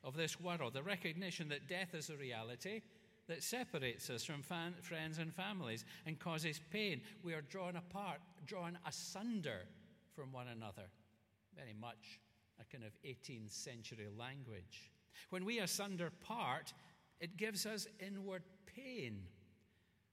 of 0.03 0.17
this 0.17 0.39
world, 0.39 0.73
the 0.73 0.83
recognition 0.83 1.47
that 1.49 1.69
death 1.69 1.93
is 1.93 2.09
a 2.09 2.17
reality 2.17 2.81
that 3.29 3.41
separates 3.41 4.09
us 4.09 4.25
from 4.25 4.41
fan, 4.41 4.73
friends 4.81 5.17
and 5.17 5.33
families 5.33 5.85
and 6.05 6.19
causes 6.19 6.59
pain. 6.71 7.01
We 7.23 7.33
are 7.33 7.41
drawn 7.41 7.77
apart, 7.77 8.19
drawn 8.45 8.77
asunder 8.85 9.61
from 10.13 10.33
one 10.33 10.49
another. 10.49 10.89
Very 11.55 11.75
much 11.79 12.19
a 12.59 12.65
kind 12.65 12.83
of 12.83 12.91
18th 13.05 13.51
century 13.51 14.07
language. 14.17 14.91
When 15.29 15.45
we 15.45 15.59
asunder 15.59 16.11
part, 16.21 16.73
it 17.21 17.37
gives 17.37 17.65
us 17.65 17.87
inward 18.05 18.43
pain. 18.65 19.21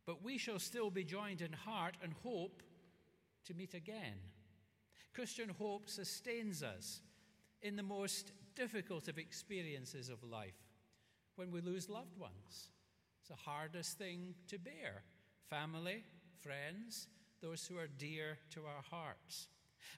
But 0.06 0.22
we 0.22 0.38
shall 0.38 0.58
still 0.58 0.90
be 0.90 1.04
joined 1.04 1.40
in 1.40 1.52
heart 1.52 1.96
and 2.02 2.12
hope 2.22 2.62
to 3.46 3.54
meet 3.54 3.74
again. 3.74 4.16
Christian 5.14 5.48
hope 5.48 5.88
sustains 5.88 6.62
us 6.62 7.00
in 7.62 7.76
the 7.76 7.82
most 7.82 8.32
difficult 8.54 9.08
of 9.08 9.18
experiences 9.18 10.08
of 10.08 10.22
life 10.22 10.60
when 11.36 11.50
we 11.50 11.60
lose 11.60 11.88
loved 11.88 12.18
ones. 12.18 12.70
It's 13.20 13.28
the 13.28 13.50
hardest 13.50 13.98
thing 13.98 14.34
to 14.48 14.58
bear 14.58 15.02
family, 15.48 16.04
friends, 16.40 17.06
those 17.40 17.66
who 17.66 17.78
are 17.78 17.86
dear 17.86 18.38
to 18.50 18.60
our 18.60 18.82
hearts. 18.90 19.48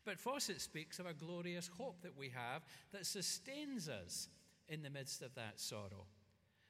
But 0.05 0.19
Fawcett 0.19 0.61
speaks 0.61 0.99
of 0.99 1.07
a 1.07 1.15
glorious 1.15 1.71
hope 1.79 2.03
that 2.03 2.17
we 2.17 2.29
have 2.31 2.63
that 2.93 3.07
sustains 3.07 3.89
us 3.89 4.29
in 4.69 4.83
the 4.83 4.91
midst 4.91 5.23
of 5.23 5.35
that 5.37 5.61
sorrow. 5.61 6.07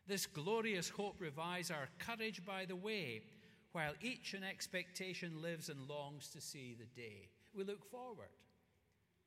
This 0.06 0.26
glorious 0.26 0.88
hope 0.88 1.16
revives 1.20 1.70
our 1.70 1.88
courage 1.98 2.44
by 2.44 2.64
the 2.64 2.76
way, 2.76 3.22
while 3.72 3.92
each 4.00 4.34
in 4.34 4.44
expectation 4.44 5.42
lives 5.42 5.68
and 5.68 5.88
longs 5.88 6.28
to 6.30 6.40
see 6.40 6.76
the 6.78 7.00
day. 7.00 7.28
We 7.54 7.64
look 7.64 7.84
forward. 7.90 8.28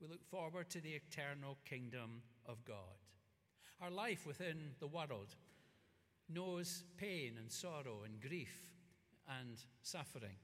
We 0.02 0.08
look 0.08 0.24
forward 0.30 0.70
to 0.70 0.82
the 0.82 0.94
eternal 0.94 1.58
kingdom 1.66 2.22
of 2.46 2.64
God. 2.64 2.76
Our 3.82 3.92
life 3.92 4.26
within 4.26 4.72
the 4.80 4.88
world 4.88 5.36
knows 6.30 6.84
pain 6.98 7.34
and 7.38 7.52
sorrow 7.52 8.04
and 8.06 8.22
grief 8.22 8.56
and 9.40 9.58
suffering. 9.82 10.38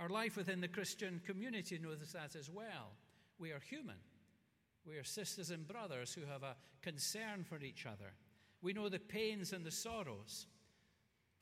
Our 0.00 0.08
life 0.08 0.36
within 0.36 0.60
the 0.60 0.68
Christian 0.68 1.20
community 1.24 1.78
knows 1.78 1.98
that 2.12 2.34
as 2.36 2.50
well. 2.50 2.92
We 3.38 3.52
are 3.52 3.60
human. 3.60 3.96
We 4.86 4.96
are 4.96 5.04
sisters 5.04 5.50
and 5.50 5.66
brothers 5.66 6.12
who 6.12 6.26
have 6.26 6.42
a 6.42 6.56
concern 6.82 7.44
for 7.44 7.58
each 7.62 7.86
other. 7.86 8.12
We 8.64 8.72
know 8.72 8.88
the 8.88 8.98
pains 8.98 9.52
and 9.52 9.62
the 9.62 9.70
sorrows. 9.70 10.46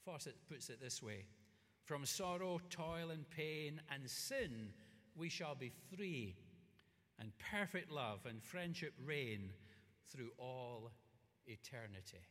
Fawcett 0.04 0.34
puts 0.48 0.68
it 0.70 0.80
this 0.80 1.00
way 1.00 1.24
From 1.84 2.04
sorrow, 2.04 2.60
toil, 2.68 3.12
and 3.12 3.30
pain, 3.30 3.80
and 3.94 4.10
sin, 4.10 4.70
we 5.14 5.28
shall 5.28 5.54
be 5.54 5.70
free, 5.94 6.34
and 7.20 7.30
perfect 7.38 7.92
love 7.92 8.26
and 8.28 8.42
friendship 8.42 8.92
reign 9.06 9.52
through 10.10 10.30
all 10.36 10.90
eternity. 11.46 12.26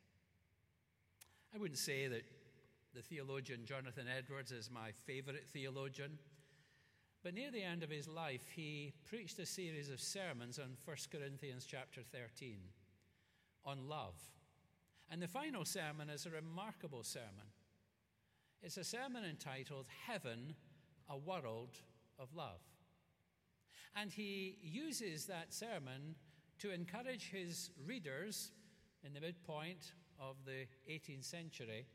I 1.55 1.57
wouldn't 1.57 1.79
say 1.79 2.07
that 2.09 2.25
the 2.93 3.01
theologian 3.01 3.61
Jonathan 3.63 4.07
Edwards 4.13 4.51
is 4.51 4.69
my 4.69 4.91
favorite 5.05 5.47
theologian. 5.53 6.17
But 7.23 7.33
near 7.33 7.49
the 7.49 7.63
end 7.63 7.83
of 7.83 7.89
his 7.89 8.09
life, 8.09 8.49
he 8.53 8.91
preached 9.05 9.39
a 9.39 9.45
series 9.45 9.89
of 9.89 10.01
sermons 10.01 10.59
on 10.59 10.75
1 10.83 10.97
Corinthians 11.09 11.65
chapter 11.65 12.01
13 12.11 12.57
on 13.63 13.87
love. 13.87 14.15
And 15.11 15.21
the 15.21 15.27
final 15.27 15.65
sermon 15.65 16.09
is 16.09 16.25
a 16.25 16.29
remarkable 16.29 17.03
sermon. 17.03 17.51
It's 18.63 18.77
a 18.77 18.83
sermon 18.83 19.25
entitled 19.25 19.87
Heaven, 20.07 20.55
a 21.09 21.17
World 21.17 21.77
of 22.17 22.33
Love. 22.33 22.61
And 23.93 24.09
he 24.09 24.57
uses 24.61 25.25
that 25.25 25.53
sermon 25.53 26.15
to 26.59 26.71
encourage 26.71 27.29
his 27.29 27.71
readers 27.85 28.51
in 29.03 29.13
the 29.13 29.19
midpoint 29.19 29.91
of 30.17 30.37
the 30.45 30.65
18th 30.89 31.25
century 31.25 31.87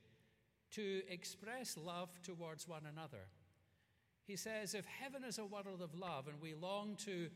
to 0.73 1.01
express 1.09 1.79
love 1.79 2.11
towards 2.23 2.69
one 2.69 2.83
another. 2.85 3.29
He 4.27 4.37
says, 4.37 4.75
if 4.75 4.85
heaven 4.85 5.25
is 5.25 5.39
a 5.39 5.47
world 5.47 5.81
of 5.81 5.95
love 5.95 6.29
and 6.29 6.39
we 6.43 6.53
long 6.55 6.97
to 7.07 7.31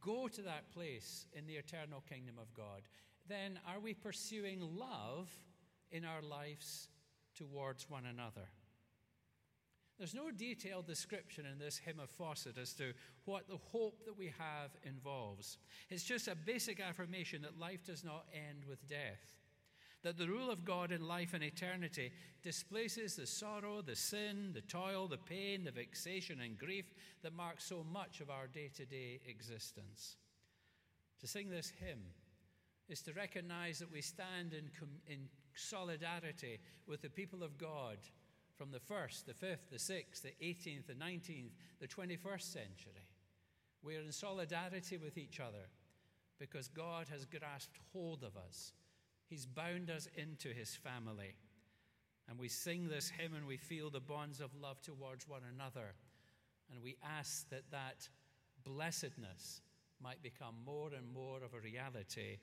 go 0.00 0.28
to 0.28 0.40
that 0.42 0.72
place 0.72 1.26
in 1.34 1.46
the 1.46 1.56
eternal 1.56 2.02
kingdom 2.08 2.36
of 2.40 2.54
God, 2.54 2.82
then 3.28 3.58
are 3.66 3.80
we 3.80 3.94
pursuing 3.94 4.60
love 4.60 5.30
in 5.90 6.04
our 6.04 6.22
lives 6.22 6.88
towards 7.36 7.88
one 7.88 8.06
another? 8.06 8.48
There's 9.98 10.14
no 10.14 10.30
detailed 10.30 10.86
description 10.86 11.46
in 11.46 11.58
this 11.58 11.78
hymn 11.78 12.00
of 12.00 12.10
Fawcett 12.10 12.58
as 12.58 12.72
to 12.74 12.92
what 13.24 13.48
the 13.48 13.58
hope 13.58 14.04
that 14.04 14.18
we 14.18 14.32
have 14.38 14.70
involves. 14.84 15.58
It's 15.90 16.02
just 16.02 16.28
a 16.28 16.34
basic 16.34 16.80
affirmation 16.80 17.42
that 17.42 17.58
life 17.58 17.84
does 17.84 18.02
not 18.02 18.26
end 18.34 18.64
with 18.68 18.88
death 18.88 19.42
that 20.02 20.18
the 20.18 20.26
rule 20.26 20.50
of 20.50 20.64
God 20.64 20.90
in 20.90 21.06
life 21.06 21.32
and 21.32 21.44
eternity 21.44 22.12
displaces 22.42 23.14
the 23.14 23.26
sorrow, 23.26 23.82
the 23.82 23.94
sin, 23.94 24.50
the 24.52 24.60
toil, 24.60 25.06
the 25.06 25.16
pain, 25.16 25.64
the 25.64 25.70
vexation, 25.70 26.40
and 26.40 26.58
grief 26.58 26.86
that 27.22 27.34
mark 27.34 27.60
so 27.60 27.84
much 27.92 28.20
of 28.20 28.28
our 28.28 28.48
day 28.48 28.70
to 28.76 28.84
day 28.84 29.20
existence. 29.26 30.16
To 31.20 31.26
sing 31.28 31.50
this 31.50 31.72
hymn 31.78 32.02
is 32.88 33.02
to 33.02 33.12
recognize 33.12 33.78
that 33.78 33.92
we 33.92 34.00
stand 34.00 34.52
in, 34.52 34.70
in 35.06 35.28
solidarity 35.54 36.60
with 36.86 37.02
the 37.02 37.10
people 37.10 37.42
of 37.42 37.58
God 37.58 37.98
from 38.56 38.70
the 38.70 38.80
first, 38.80 39.26
the 39.26 39.34
fifth, 39.34 39.70
the 39.70 39.78
sixth, 39.78 40.22
the 40.22 40.34
18th, 40.44 40.86
the 40.86 40.94
19th, 40.94 41.52
the 41.80 41.88
21st 41.88 42.52
century. 42.52 43.08
We 43.82 43.96
are 43.96 44.02
in 44.02 44.12
solidarity 44.12 44.98
with 44.98 45.16
each 45.16 45.40
other 45.40 45.68
because 46.38 46.68
God 46.68 47.06
has 47.10 47.24
grasped 47.24 47.78
hold 47.92 48.22
of 48.22 48.36
us 48.36 48.72
He's 49.32 49.46
bound 49.46 49.88
us 49.88 50.08
into 50.14 50.50
his 50.50 50.76
family. 50.76 51.36
And 52.28 52.38
we 52.38 52.48
sing 52.48 52.86
this 52.86 53.08
hymn 53.08 53.32
and 53.32 53.46
we 53.46 53.56
feel 53.56 53.88
the 53.88 53.98
bonds 53.98 54.42
of 54.42 54.50
love 54.54 54.82
towards 54.82 55.26
one 55.26 55.40
another. 55.50 55.94
And 56.70 56.82
we 56.82 56.98
ask 57.02 57.48
that 57.48 57.70
that 57.70 58.06
blessedness 58.62 59.62
might 60.02 60.22
become 60.22 60.56
more 60.66 60.90
and 60.94 61.10
more 61.10 61.38
of 61.42 61.54
a 61.54 61.60
reality 61.60 62.40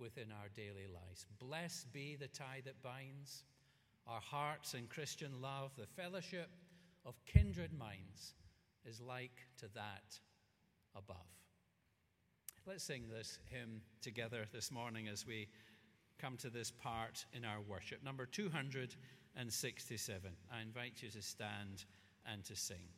within 0.00 0.32
our 0.32 0.48
daily 0.54 0.86
lives. 0.92 1.26
Blessed 1.38 1.92
be 1.92 2.16
the 2.16 2.28
tie 2.28 2.62
that 2.64 2.82
binds, 2.82 3.44
our 4.06 4.20
hearts 4.20 4.74
in 4.74 4.86
Christian 4.86 5.40
love, 5.40 5.72
the 5.76 5.86
fellowship 5.86 6.50
of 7.04 7.14
kindred 7.26 7.72
minds 7.72 8.34
is 8.84 9.00
like 9.00 9.46
to 9.58 9.68
that 9.74 10.18
above. 10.96 11.16
Let's 12.66 12.84
sing 12.84 13.08
this 13.08 13.38
hymn 13.50 13.80
together 14.02 14.46
this 14.52 14.70
morning 14.70 15.08
as 15.08 15.26
we 15.26 15.48
come 16.18 16.36
to 16.38 16.50
this 16.50 16.70
part 16.70 17.24
in 17.32 17.44
our 17.44 17.60
worship. 17.60 18.04
Number 18.04 18.26
267. 18.26 20.30
I 20.52 20.60
invite 20.60 21.02
you 21.02 21.10
to 21.10 21.22
stand 21.22 21.84
and 22.26 22.44
to 22.44 22.56
sing. 22.56 22.88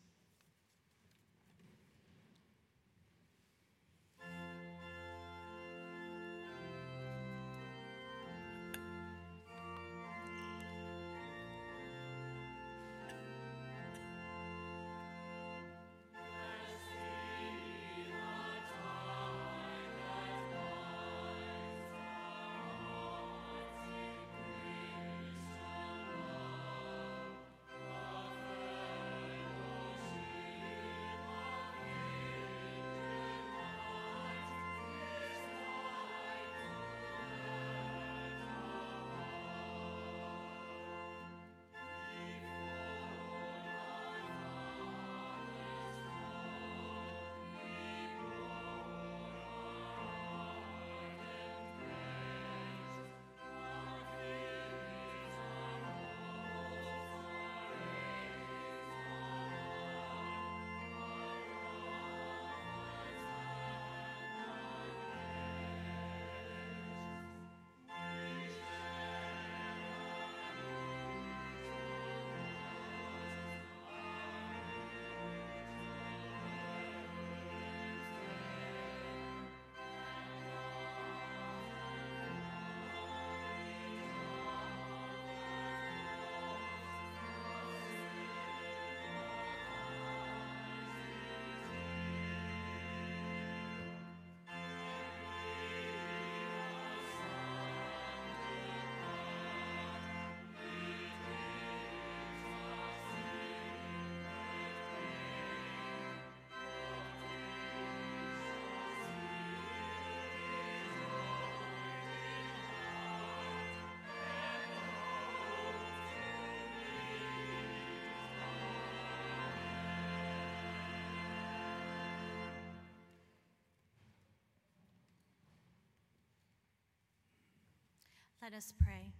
Let 128.42 128.54
us 128.54 128.74
pray. 128.82 129.12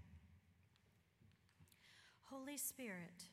Holy 2.29 2.57
Spirit, 2.57 3.31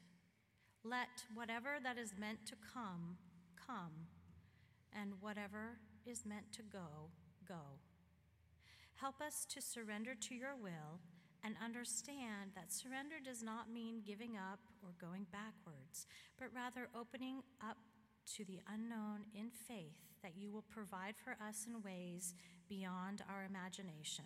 let 0.84 1.26
whatever 1.34 1.78
that 1.82 1.98
is 1.98 2.14
meant 2.16 2.46
to 2.46 2.56
come, 2.74 3.18
come, 3.58 4.06
and 4.94 5.14
whatever 5.20 5.80
is 6.06 6.28
meant 6.28 6.54
to 6.54 6.62
go, 6.62 7.10
go. 7.48 7.80
Help 9.02 9.20
us 9.20 9.46
to 9.46 9.64
surrender 9.64 10.14
to 10.14 10.36
your 10.36 10.56
will 10.56 11.00
and 11.44 11.56
understand 11.64 12.52
that 12.54 12.72
surrender 12.72 13.16
does 13.24 13.42
not 13.42 13.74
mean 13.74 14.04
giving 14.06 14.38
up 14.38 14.60
or 14.84 14.90
going 15.02 15.26
backwards, 15.32 16.06
but 16.38 16.50
rather 16.54 16.88
opening 16.94 17.42
up 17.68 17.78
to 18.36 18.46
the 18.46 18.60
unknown 18.72 19.26
in 19.34 19.50
faith 19.50 19.98
that 20.22 20.38
you 20.38 20.52
will 20.52 20.66
provide 20.70 21.16
for 21.18 21.36
us 21.44 21.66
in 21.66 21.82
ways 21.82 22.36
beyond 22.68 23.24
our 23.28 23.44
imagination. 23.44 24.26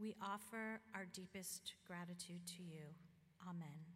We 0.00 0.14
offer 0.22 0.80
our 0.94 1.04
deepest 1.12 1.74
gratitude 1.86 2.46
to 2.56 2.62
you. 2.62 2.84
Amen. 3.46 3.89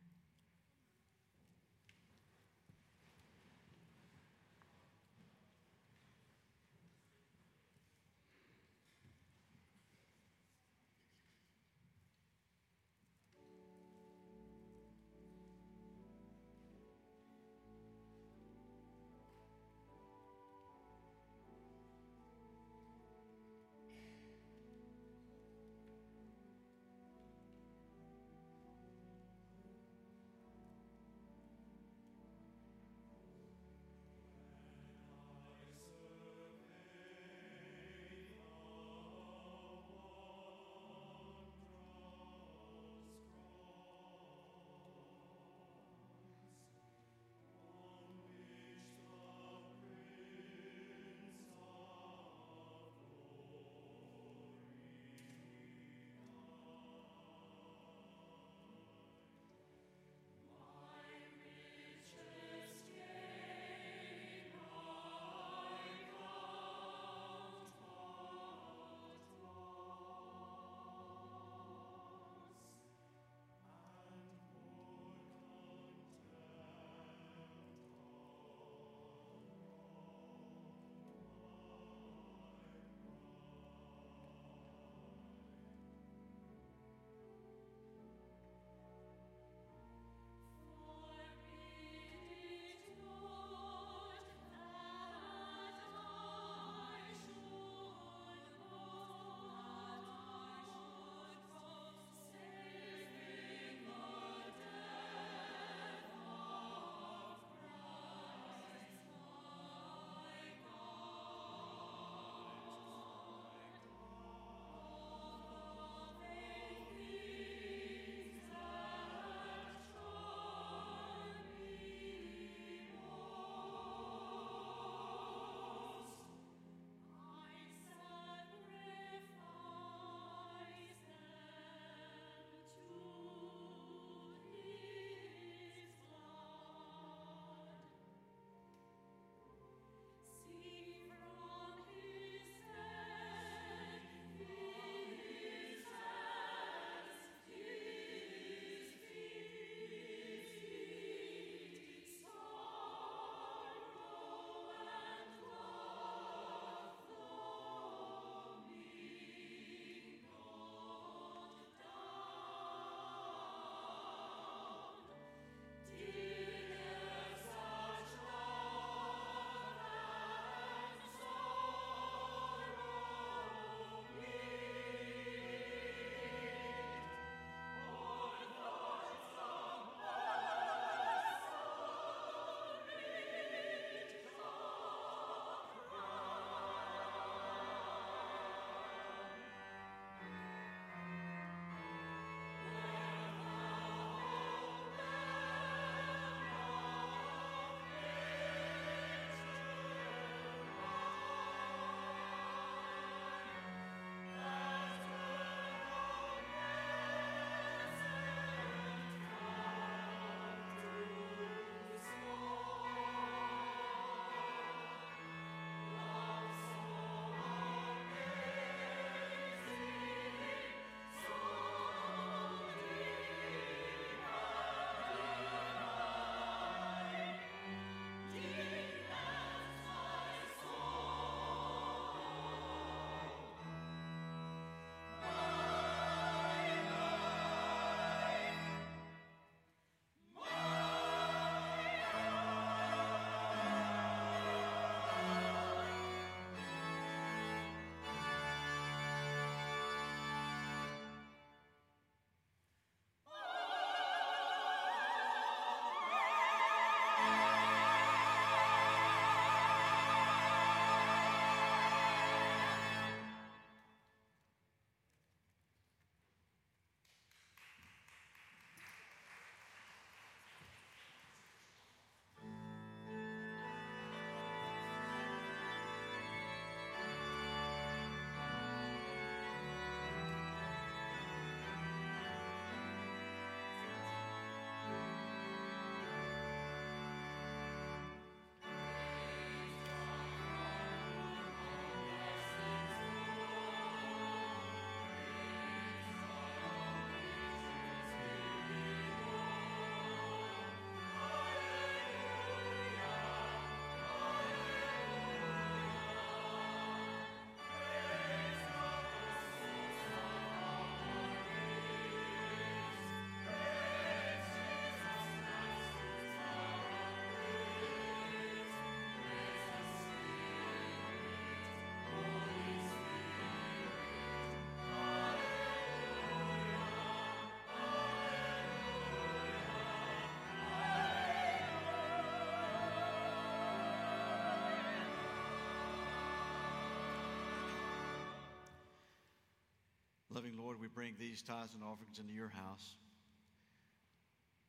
Lord, 340.74 340.90
we 340.90 340.90
bring 340.90 341.14
these 341.22 341.38
tithes 341.38 341.78
and 341.78 341.86
offerings 341.86 342.18
into 342.18 342.34
your 342.34 342.50
house. 342.50 342.98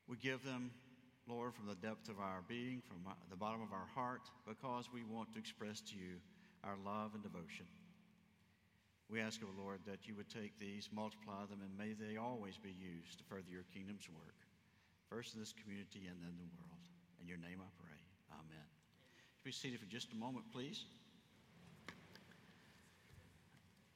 We 0.06 0.14
give 0.22 0.38
them, 0.44 0.70
Lord, 1.26 1.50
from 1.50 1.66
the 1.66 1.74
depth 1.74 2.06
of 2.06 2.22
our 2.22 2.46
being, 2.46 2.78
from 2.86 3.02
the 3.28 3.34
bottom 3.34 3.58
of 3.58 3.72
our 3.74 3.90
heart, 3.90 4.22
because 4.46 4.86
we 4.94 5.02
want 5.02 5.32
to 5.32 5.40
express 5.40 5.80
to 5.90 5.96
you 5.98 6.22
our 6.62 6.78
love 6.86 7.18
and 7.18 7.26
devotion. 7.26 7.66
We 9.10 9.18
ask, 9.18 9.42
O 9.42 9.50
Lord, 9.58 9.80
that 9.90 10.06
you 10.06 10.14
would 10.14 10.30
take 10.30 10.54
these, 10.60 10.88
multiply 10.94 11.42
them, 11.50 11.58
and 11.58 11.74
may 11.74 11.98
they 11.98 12.18
always 12.18 12.54
be 12.54 12.70
used 12.70 13.18
to 13.18 13.24
further 13.26 13.50
your 13.50 13.66
kingdom's 13.74 14.06
work, 14.06 14.38
first 15.10 15.34
in 15.34 15.40
this 15.42 15.54
community 15.58 16.06
and 16.06 16.22
then 16.22 16.38
the 16.38 16.46
world. 16.54 16.86
In 17.18 17.26
your 17.26 17.38
name 17.42 17.58
I 17.58 17.70
pray. 17.82 17.98
Amen. 18.30 18.66
Be 19.42 19.50
seated 19.50 19.80
for 19.80 19.90
just 19.90 20.12
a 20.12 20.16
moment, 20.16 20.46
please. 20.54 20.86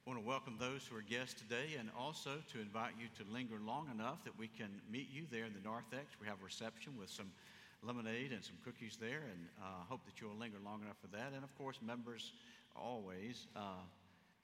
want 0.11 0.21
to 0.21 0.27
welcome 0.27 0.57
those 0.59 0.83
who 0.83 0.97
are 0.99 1.07
guests 1.07 1.39
today 1.39 1.79
and 1.79 1.87
also 1.97 2.43
to 2.51 2.59
invite 2.59 2.91
you 2.99 3.07
to 3.15 3.23
linger 3.31 3.55
long 3.63 3.87
enough 3.95 4.19
that 4.27 4.37
we 4.37 4.51
can 4.59 4.67
meet 4.91 5.07
you 5.07 5.23
there 5.31 5.45
in 5.47 5.55
the 5.55 5.63
narthex. 5.63 6.19
We 6.19 6.27
have 6.27 6.35
a 6.41 6.43
reception 6.43 6.99
with 6.99 7.07
some 7.07 7.31
lemonade 7.79 8.35
and 8.35 8.43
some 8.43 8.59
cookies 8.59 8.97
there, 8.99 9.23
and 9.23 9.39
uh, 9.63 9.87
hope 9.87 10.03
that 10.03 10.19
you'll 10.19 10.35
linger 10.35 10.59
long 10.65 10.81
enough 10.83 10.99
for 10.99 11.07
that. 11.15 11.31
And 11.31 11.45
of 11.47 11.57
course, 11.57 11.79
members 11.79 12.33
always 12.75 13.47
uh, 13.55 13.87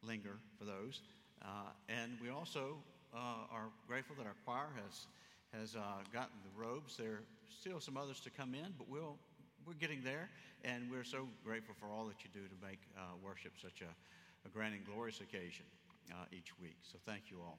linger 0.07 0.39
for 0.57 0.63
those. 0.63 1.01
Uh, 1.43 1.75
and 1.89 2.15
we 2.23 2.29
also 2.29 2.79
uh, 3.13 3.51
are 3.51 3.67
grateful 3.89 4.15
that 4.23 4.25
our 4.25 4.39
choir 4.45 4.71
has 4.87 5.07
has 5.51 5.75
uh, 5.75 5.99
gotten 6.13 6.39
the 6.47 6.55
robes. 6.55 6.95
There 6.95 7.11
are 7.11 7.23
still 7.51 7.81
some 7.81 7.97
others 7.97 8.21
to 8.21 8.29
come 8.29 8.55
in, 8.55 8.71
but 8.77 8.87
we'll 8.87 9.19
we're 9.67 9.75
getting 9.83 9.99
there, 9.99 10.29
and 10.63 10.87
we're 10.89 11.03
so 11.03 11.27
grateful 11.43 11.75
for 11.77 11.91
all 11.91 12.05
that 12.07 12.23
you 12.23 12.31
do 12.31 12.47
to 12.47 12.55
make 12.63 12.79
uh, 12.95 13.19
worship 13.19 13.51
such 13.61 13.83
a, 13.83 13.91
a 14.47 14.49
grand 14.49 14.73
and 14.73 14.85
glorious 14.85 15.19
occasion 15.19 15.65
each 16.31 16.57
week. 16.61 16.77
So 16.81 16.97
thank 17.05 17.23
you 17.29 17.37
all. 17.43 17.57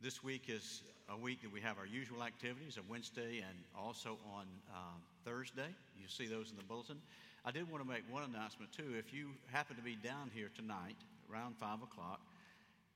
This 0.00 0.24
week 0.24 0.44
is 0.48 0.82
a 1.08 1.16
week 1.16 1.42
that 1.42 1.52
we 1.52 1.60
have 1.60 1.78
our 1.78 1.86
usual 1.86 2.22
activities 2.24 2.78
on 2.78 2.84
Wednesday 2.88 3.44
and 3.46 3.58
also 3.78 4.18
on 4.34 4.46
uh, 4.72 4.96
Thursday. 5.24 5.68
You 6.00 6.08
see 6.08 6.26
those 6.26 6.50
in 6.50 6.56
the 6.56 6.64
bulletin. 6.64 6.96
I 7.44 7.50
did 7.50 7.70
want 7.70 7.84
to 7.84 7.88
make 7.88 8.02
one 8.10 8.22
announcement 8.22 8.72
too. 8.72 8.94
If 8.98 9.12
you 9.12 9.28
happen 9.52 9.76
to 9.76 9.82
be 9.82 9.96
down 9.96 10.30
here 10.34 10.50
tonight 10.56 10.96
around 11.30 11.56
5 11.56 11.82
o'clock 11.82 12.20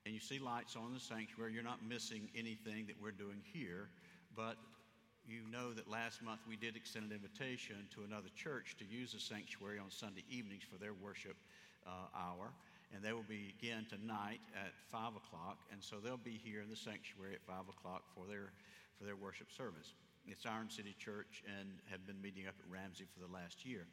and 0.05 0.15
you 0.15 0.21
see 0.21 0.39
lights 0.39 0.77
on 0.77 0.95
the 0.95 1.01
sanctuary, 1.01 1.53
you're 1.53 1.63
not 1.63 1.85
missing 1.87 2.29
anything 2.35 2.87
that 2.87 2.97
we're 3.01 3.13
doing 3.13 3.43
here. 3.53 3.89
But 4.35 4.57
you 5.29 5.41
know 5.53 5.73
that 5.75 5.91
last 5.91 6.23
month 6.23 6.41
we 6.49 6.57
did 6.57 6.75
extend 6.75 7.11
an 7.11 7.13
invitation 7.13 7.77
to 7.95 8.03
another 8.03 8.29
church 8.35 8.77
to 8.79 8.85
use 8.85 9.13
the 9.13 9.21
sanctuary 9.21 9.79
on 9.79 9.91
Sunday 9.91 10.25
evenings 10.31 10.63
for 10.65 10.79
their 10.79 10.95
worship 10.95 11.37
uh, 11.87 12.11
hour 12.13 12.53
and 12.95 13.03
they 13.03 13.13
will 13.13 13.27
begin 13.27 13.85
tonight 13.89 14.41
at 14.55 14.73
5 14.91 15.17
o'clock. 15.17 15.59
And 15.73 15.83
so 15.83 15.97
they'll 15.99 16.17
be 16.17 16.39
here 16.39 16.63
in 16.63 16.71
the 16.71 16.77
sanctuary 16.77 17.35
at 17.35 17.43
5 17.43 17.69
o'clock 17.69 18.05
for 18.15 18.27
their, 18.27 18.53
for 18.99 19.05
their 19.05 19.17
worship 19.17 19.51
service. 19.51 19.95
It's 20.27 20.47
Iron 20.47 20.71
City 20.71 20.95
Church 20.99 21.43
and 21.47 21.69
have 21.91 22.07
been 22.07 22.21
meeting 22.23 22.47
up 22.47 22.55
at 22.59 22.67
Ramsey 22.71 23.07
for 23.13 23.21
the 23.21 23.33
last 23.33 23.67
year. 23.67 23.87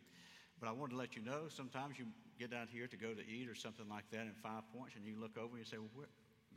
But 0.60 0.70
I 0.70 0.72
wanted 0.72 0.94
to 0.94 1.02
let 1.02 1.16
you 1.16 1.22
know 1.22 1.50
sometimes 1.50 1.98
you 1.98 2.06
get 2.40 2.54
out 2.54 2.70
here 2.70 2.88
to 2.88 2.98
go 2.98 3.14
to 3.14 3.26
eat 3.26 3.50
or 3.50 3.56
something 3.56 3.90
like 3.90 4.10
that 4.12 4.30
in 4.30 4.34
Five 4.42 4.64
Points, 4.74 4.96
and 4.96 5.06
you 5.06 5.20
look 5.20 5.38
over 5.38 5.58
and 5.58 5.60
you 5.60 5.68
say, 5.68 5.78
Well, 5.78 6.08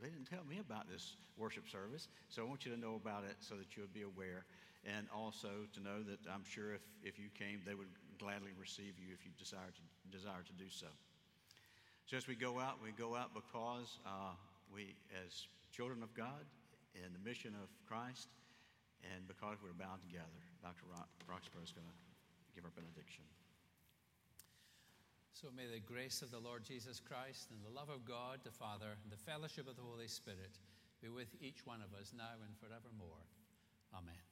they 0.01 0.07
didn't 0.07 0.29
tell 0.29 0.45
me 0.47 0.61
about 0.61 0.87
this 0.89 1.17
worship 1.35 1.67
service. 1.67 2.07
So 2.29 2.41
I 2.41 2.45
want 2.45 2.65
you 2.65 2.71
to 2.73 2.79
know 2.79 2.95
about 2.95 3.25
it 3.25 3.35
so 3.41 3.55
that 3.55 3.75
you'll 3.75 3.91
be 3.93 4.03
aware. 4.03 4.45
And 4.85 5.07
also 5.13 5.67
to 5.73 5.79
know 5.81 6.01
that 6.05 6.21
I'm 6.31 6.45
sure 6.45 6.73
if, 6.73 6.81
if 7.03 7.19
you 7.19 7.27
came, 7.33 7.61
they 7.65 7.73
would 7.73 7.91
gladly 8.17 8.53
receive 8.57 8.95
you 8.95 9.11
if 9.11 9.25
you 9.25 9.31
desire 9.37 9.73
to, 9.73 9.83
desire 10.15 10.45
to 10.45 10.53
do 10.53 10.69
so. 10.69 10.87
So 12.07 12.15
as 12.15 12.23
we 12.23 12.39
go 12.39 12.55
out, 12.55 12.79
we 12.79 12.95
go 12.95 13.19
out 13.19 13.35
because 13.35 13.99
uh, 14.07 14.31
we, 14.71 14.95
as 15.11 15.51
children 15.75 15.99
of 15.99 16.15
God, 16.15 16.47
in 16.95 17.11
the 17.11 17.19
mission 17.19 17.51
of 17.59 17.67
Christ, 17.83 18.31
and 19.03 19.27
because 19.27 19.59
we're 19.59 19.75
bound 19.75 19.99
together. 20.01 20.39
Dr. 20.63 20.87
Roxburgh 21.27 21.67
is 21.67 21.75
going 21.75 21.85
to 21.85 21.97
give 22.55 22.63
our 22.63 22.71
benediction. 22.73 23.27
So 25.35 25.53
may 25.53 25.69
the 25.69 25.83
grace 25.83 26.23
of 26.23 26.31
the 26.31 26.39
Lord 26.39 26.63
Jesus 26.63 26.97
Christ 26.97 27.53
and 27.53 27.59
the 27.61 27.75
love 27.75 27.93
of 27.93 28.07
God 28.07 28.39
the 28.41 28.55
Father 28.55 28.97
and 29.03 29.11
the 29.11 29.21
fellowship 29.21 29.69
of 29.69 29.75
the 29.75 29.85
Holy 29.85 30.07
Spirit 30.07 30.57
be 31.03 31.09
with 31.09 31.29
each 31.43 31.61
one 31.67 31.83
of 31.83 31.93
us 31.93 32.09
now 32.17 32.39
and 32.41 32.57
forevermore. 32.57 33.21
Amen. 33.93 34.26